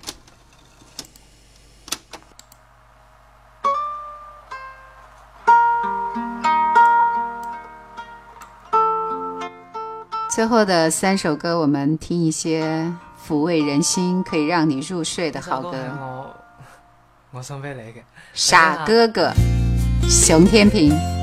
[10.30, 12.90] 最后的三首歌，我们听一些
[13.28, 15.74] 抚慰人心、可以让你入睡的好歌。
[16.00, 16.34] 我
[17.32, 18.02] 我送俾你嘅。
[18.32, 19.30] 傻哥哥，
[20.08, 21.15] 熊天平。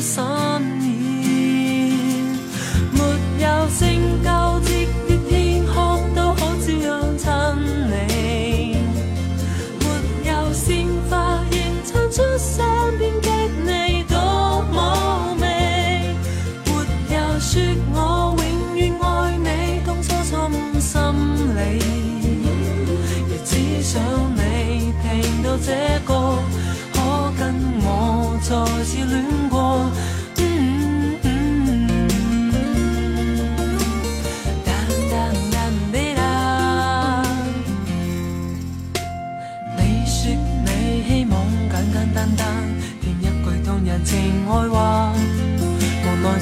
[0.00, 0.39] 傾出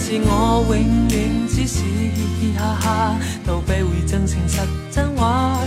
[0.08, 2.10] 是我永远只是嘻
[2.40, 4.58] 嘻哈哈，逃避会真诚实
[4.90, 5.60] 真话，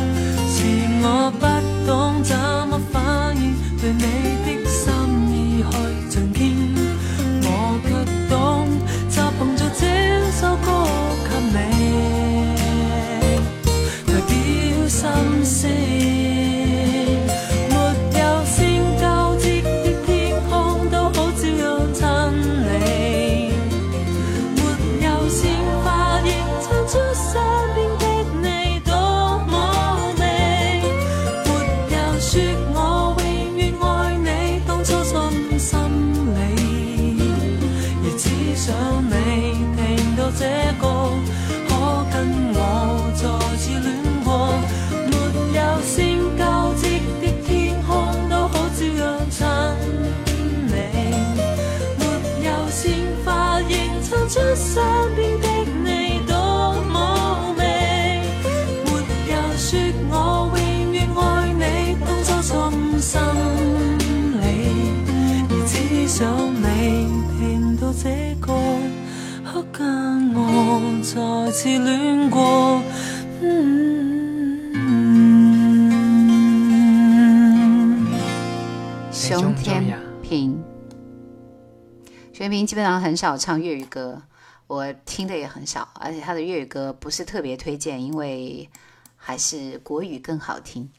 [82.42, 84.20] 熊天平基本上很少唱粤语歌，
[84.66, 88.68] 我听的也很少，而且他的粤语歌不是特别推荐，因为
[89.16, 90.90] 还是国语更好听。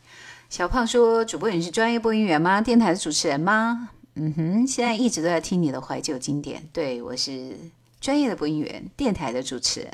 [0.49, 2.61] 小胖说：“主播，你是专业播音员吗？
[2.61, 6.69] 电台的主持人吗？”嗯哼，现在一直都在听你的怀旧经典。
[6.73, 7.59] 对我是
[8.01, 9.93] 专业的播音员，电台的主持人。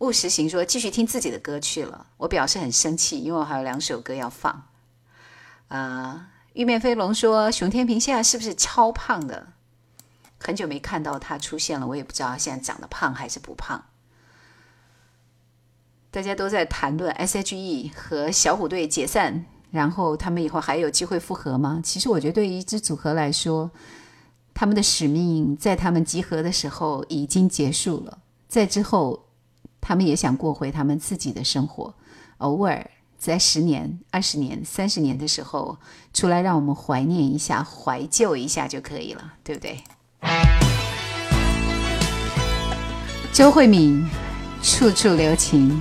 [0.00, 4.64] 务实行说：“继续听自己的歌去了。”我表示很生气，因为我还有两首歌要放。
[5.68, 9.52] 啊、玉面飞龙说：“熊天平现在是不是超胖的？
[10.40, 13.84] 很久没看到他出现了，我也不知道现在长得胖还是不胖。”
[16.10, 21.80] 大家都在谈论 S.H.E 和小虎队解散，然后他们以后还有机会复合吗？
[21.84, 23.70] 其实我觉得对于一支组合来说，
[24.52, 28.18] 他们的使命在他们集合的时候已经结束了，
[28.48, 29.26] 在之后
[29.80, 31.94] 他们也想过回他们自己的生活，
[32.38, 35.78] 偶尔在十年、二十年、三十年的时候
[36.12, 39.84] 出来，让我们怀念一下、怀旧一下就可以了，对不对？
[43.32, 44.06] 周慧敏，
[44.62, 45.80] 处处留情。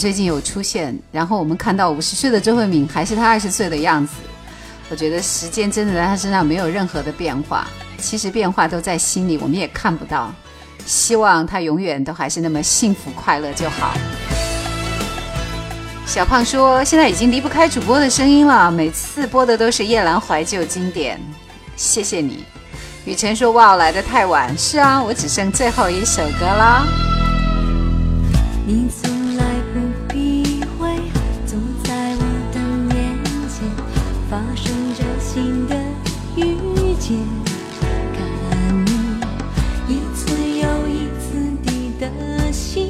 [0.00, 4.14] 最近有出现，然后我们看到五十岁的周慧敏还是她二十岁的样子。
[4.88, 7.68] 我觉得时间真的在她身上没有任何的变化，
[7.98, 10.32] 其实变化都在心里，我们也看不到。
[10.86, 13.92] 希望她永远都还是那么幸福快乐就好。
[16.06, 21.20] 小胖说：“现在已经离不开主播的声音了，每次播的都是夜兰怀旧经典，
[21.76, 22.42] 谢谢你。”
[23.04, 27.09] 雨辰说：“哇，来的太晚。”是啊，我只剩最后一首歌啦。
[42.52, 42.89] 心。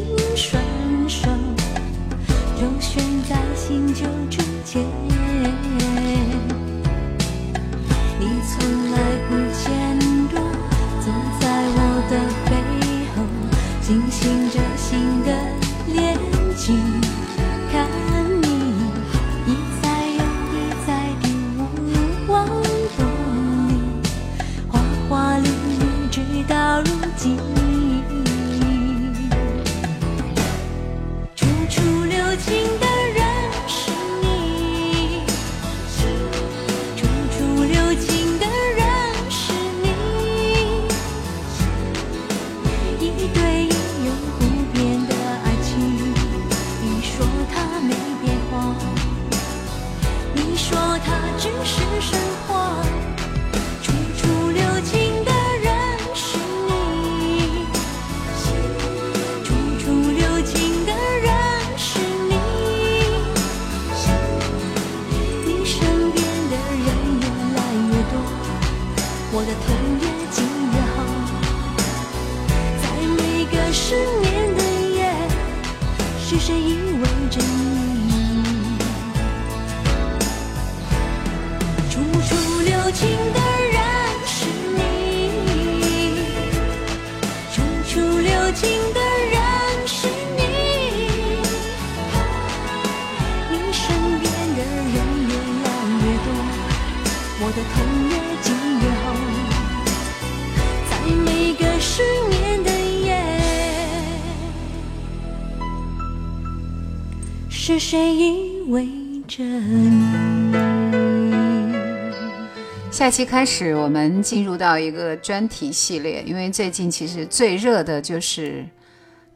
[113.10, 118.64] 期开始，我们进入到一个专题系列，因为最近其实最热的就是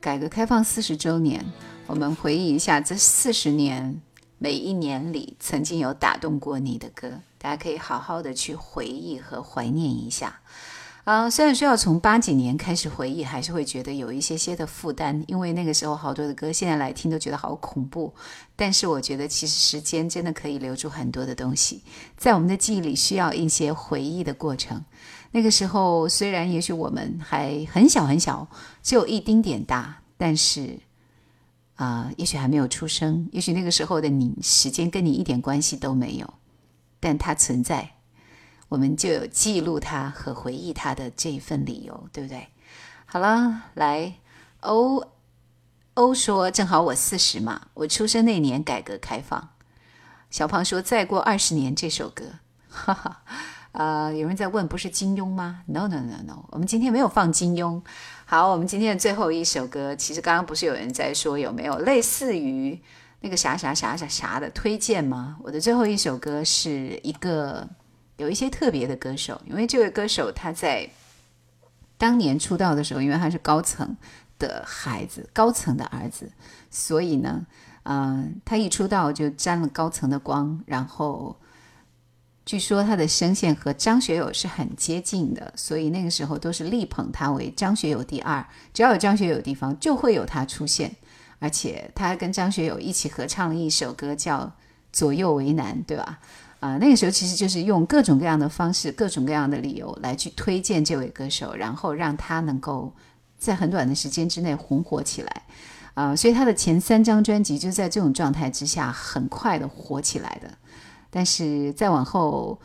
[0.01, 1.45] 改革开放四十周年，
[1.87, 4.01] 我们回忆一下这四十年
[4.39, 10.39] 每一年里曾经有打动过你的歌，大家可以好好的去回忆和怀念一下。
[11.05, 18.15] 啊、虽然说要从八几年开始回忆，还是会觉得有一些些的负担，因为那个时候好多的歌，现在来听都觉得好恐怖。
[18.57, 21.83] 但是我觉得，其实时间真的可以留住很多的东西，
[22.17, 24.83] 在我们的记忆里需要一些回忆的过程。
[25.33, 28.49] 那个时候，虽然也许我们还很小很小，
[28.83, 30.79] 只有一丁点大，但是
[31.75, 36.35] 啊、也许还没有出生，也许那个时候的你，时间跟你一点关系都没有，
[36.99, 37.94] 但它存在。
[38.69, 42.49] 我们就有记录它和回忆它的这一份理由，对不对？
[43.07, 44.15] 好了，来，
[44.61, 45.07] 欧
[45.95, 49.51] 欧说，正好我四十嘛，我出生那年改革开放。
[50.31, 52.25] 小胖说，再过二十年这首歌，
[52.69, 53.23] 哈哈，
[53.71, 57.81] 呃，有人在问，不是金庸吗？No No No No，我们今天没有放金庸。
[58.25, 62.83] 好，我们今天的最后一首歌，其实刚刚不是有人在说有没有类似于
[63.21, 65.37] 那个啥啥啥啥啥的推荐吗？
[65.45, 67.69] 我的最后一首歌是一个。
[68.17, 70.89] 有一些特别的歌手，因为这位歌手他在
[71.99, 73.97] 当年出道的时候，因为他是高层
[74.39, 76.31] 的孩子，高层的儿子，
[76.71, 77.47] 所以呢，
[77.85, 81.37] 嗯、他一出道就沾了高层的光，然后
[82.45, 90.95] 据说他的声线和张学友是很接近的，所以那个时候都是力捧他为张学友第二，只要有张学友的地方就会有他出现，
[91.39, 94.41] 而且他跟张学友一起合唱了一首歌叫
[94.93, 96.21] 《左右为难》，对吧？
[96.65, 102.91] 啊、那个时候其实就是用各种各样的方式、各种各样的理由来去推荐这位歌手，然后让他能够
[103.37, 105.43] 在很短的时间之内红火起来。
[105.93, 110.51] 啊、所以他的前三张专辑就在这种状态之下很快的火起来的。
[111.11, 112.59] 但是再往后，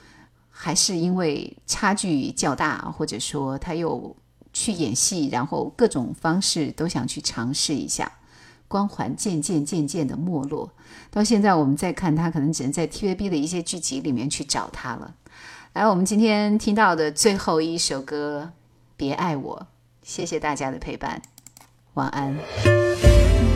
[0.50, 4.16] 还是因为差距较大，或者说他又
[4.54, 8.10] 去演戏，然后各种方式都想去尝试一下，
[8.70, 10.72] 光环渐渐渐渐的没落。
[11.12, 15.16] 到现在我们再看他，可能只能在 TVB 的一些剧集里面去找他了。
[15.74, 18.52] 来，我们今天听到的最后一首歌
[18.96, 19.60] 《别爱我》，
[20.02, 21.22] 谢谢大家的陪伴，
[21.96, 23.49] 晚安。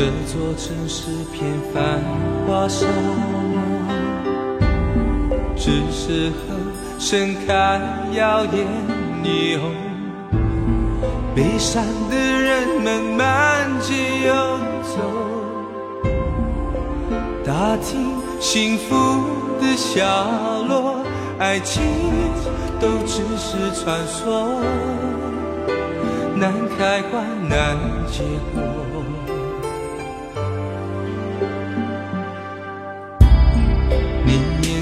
[0.00, 2.00] 这座城市片繁
[2.46, 2.86] 华沙
[3.52, 3.60] 漠，
[5.54, 6.56] 只适合
[6.98, 7.78] 盛开
[8.10, 8.66] 耀眼
[9.22, 9.74] 霓虹。
[11.34, 13.92] 悲伤的人们满街
[14.26, 14.32] 游
[14.84, 14.96] 走，
[17.44, 18.94] 打听幸福
[19.60, 20.02] 的下
[20.66, 21.04] 落，
[21.38, 21.82] 爱情
[22.80, 24.62] 都只是传说，
[26.36, 27.20] 难开花
[27.50, 27.76] 难
[28.10, 28.22] 结
[28.54, 28.79] 果。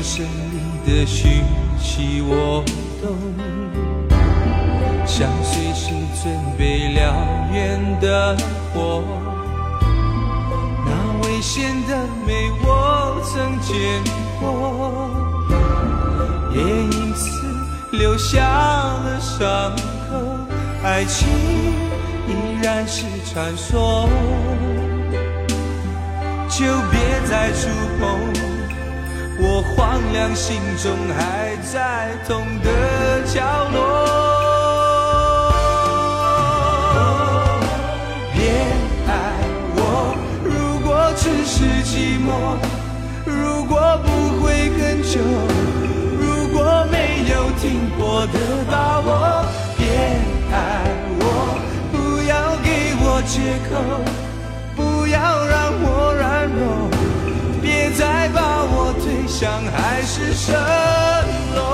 [0.08, 0.26] 眼神里
[0.86, 1.44] 的讯
[1.78, 2.64] 息我
[3.02, 3.14] 懂，
[5.06, 5.90] 像随时
[6.22, 7.12] 准备燎
[7.52, 8.34] 原的
[8.72, 9.04] 火，
[10.86, 10.90] 那
[11.22, 11.94] 危险的
[12.26, 14.02] 美我曾见
[14.40, 15.10] 过，
[16.54, 17.28] 也因此
[17.92, 19.76] 留下了伤
[20.08, 20.16] 口。
[20.82, 21.28] 爱情
[22.26, 24.08] 依然是传说，
[26.48, 26.98] 就别
[27.28, 27.68] 再触
[28.00, 28.57] 碰。
[29.40, 33.40] 我荒凉心中还在痛的角
[33.72, 33.76] 落。
[38.34, 38.40] 别
[39.06, 39.10] 爱
[39.76, 39.80] 我，
[40.42, 41.54] 如果只是
[41.86, 42.58] 寂寞，
[43.24, 45.20] 如果不会很久，
[46.18, 48.34] 如果没有停泊的
[48.68, 49.08] 把握，
[49.76, 49.86] 别
[50.50, 50.82] 爱
[51.20, 51.22] 我，
[51.92, 51.96] 不
[52.26, 52.34] 要
[52.64, 52.66] 给
[53.04, 53.38] 我借
[53.70, 53.70] 口，
[54.74, 56.97] 不要让我软弱。
[59.40, 60.50] 像海市蜃
[61.54, 61.67] 楼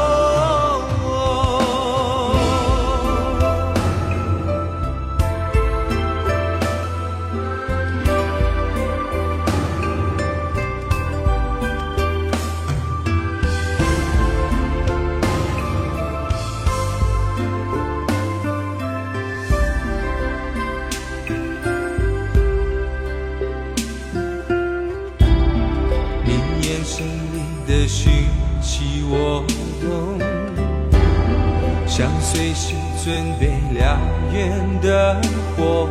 [32.34, 32.74] 随时
[33.04, 33.46] 准备
[33.78, 33.96] 燎
[34.32, 35.16] 原的
[35.56, 35.88] 火，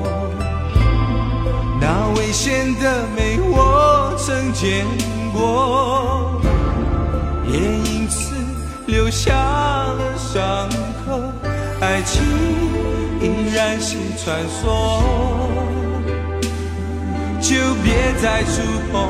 [1.80, 4.86] 那危险的美我曾见
[5.32, 6.42] 过，
[7.48, 8.36] 也因此
[8.88, 10.70] 留下了伤
[11.06, 11.22] 口。
[11.80, 12.22] 爱情
[13.22, 15.02] 依然是传说，
[17.40, 18.62] 就别再触
[18.92, 19.10] 碰。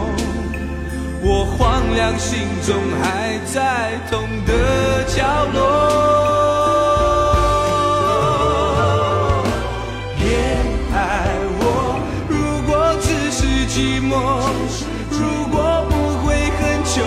[1.23, 6.32] 我荒凉心中还在痛的角落。
[13.73, 14.13] 寂寞，
[15.09, 15.93] 如果不
[16.23, 17.01] 会很久，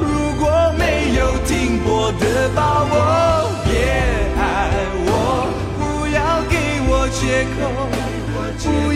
[0.00, 0.48] 如果
[0.78, 2.94] 没有停泊的把握，
[3.66, 3.68] 别
[4.40, 4.40] 爱
[5.04, 5.12] 我，
[5.76, 6.56] 不要给
[6.88, 7.60] 我借口，
[8.62, 8.95] 不。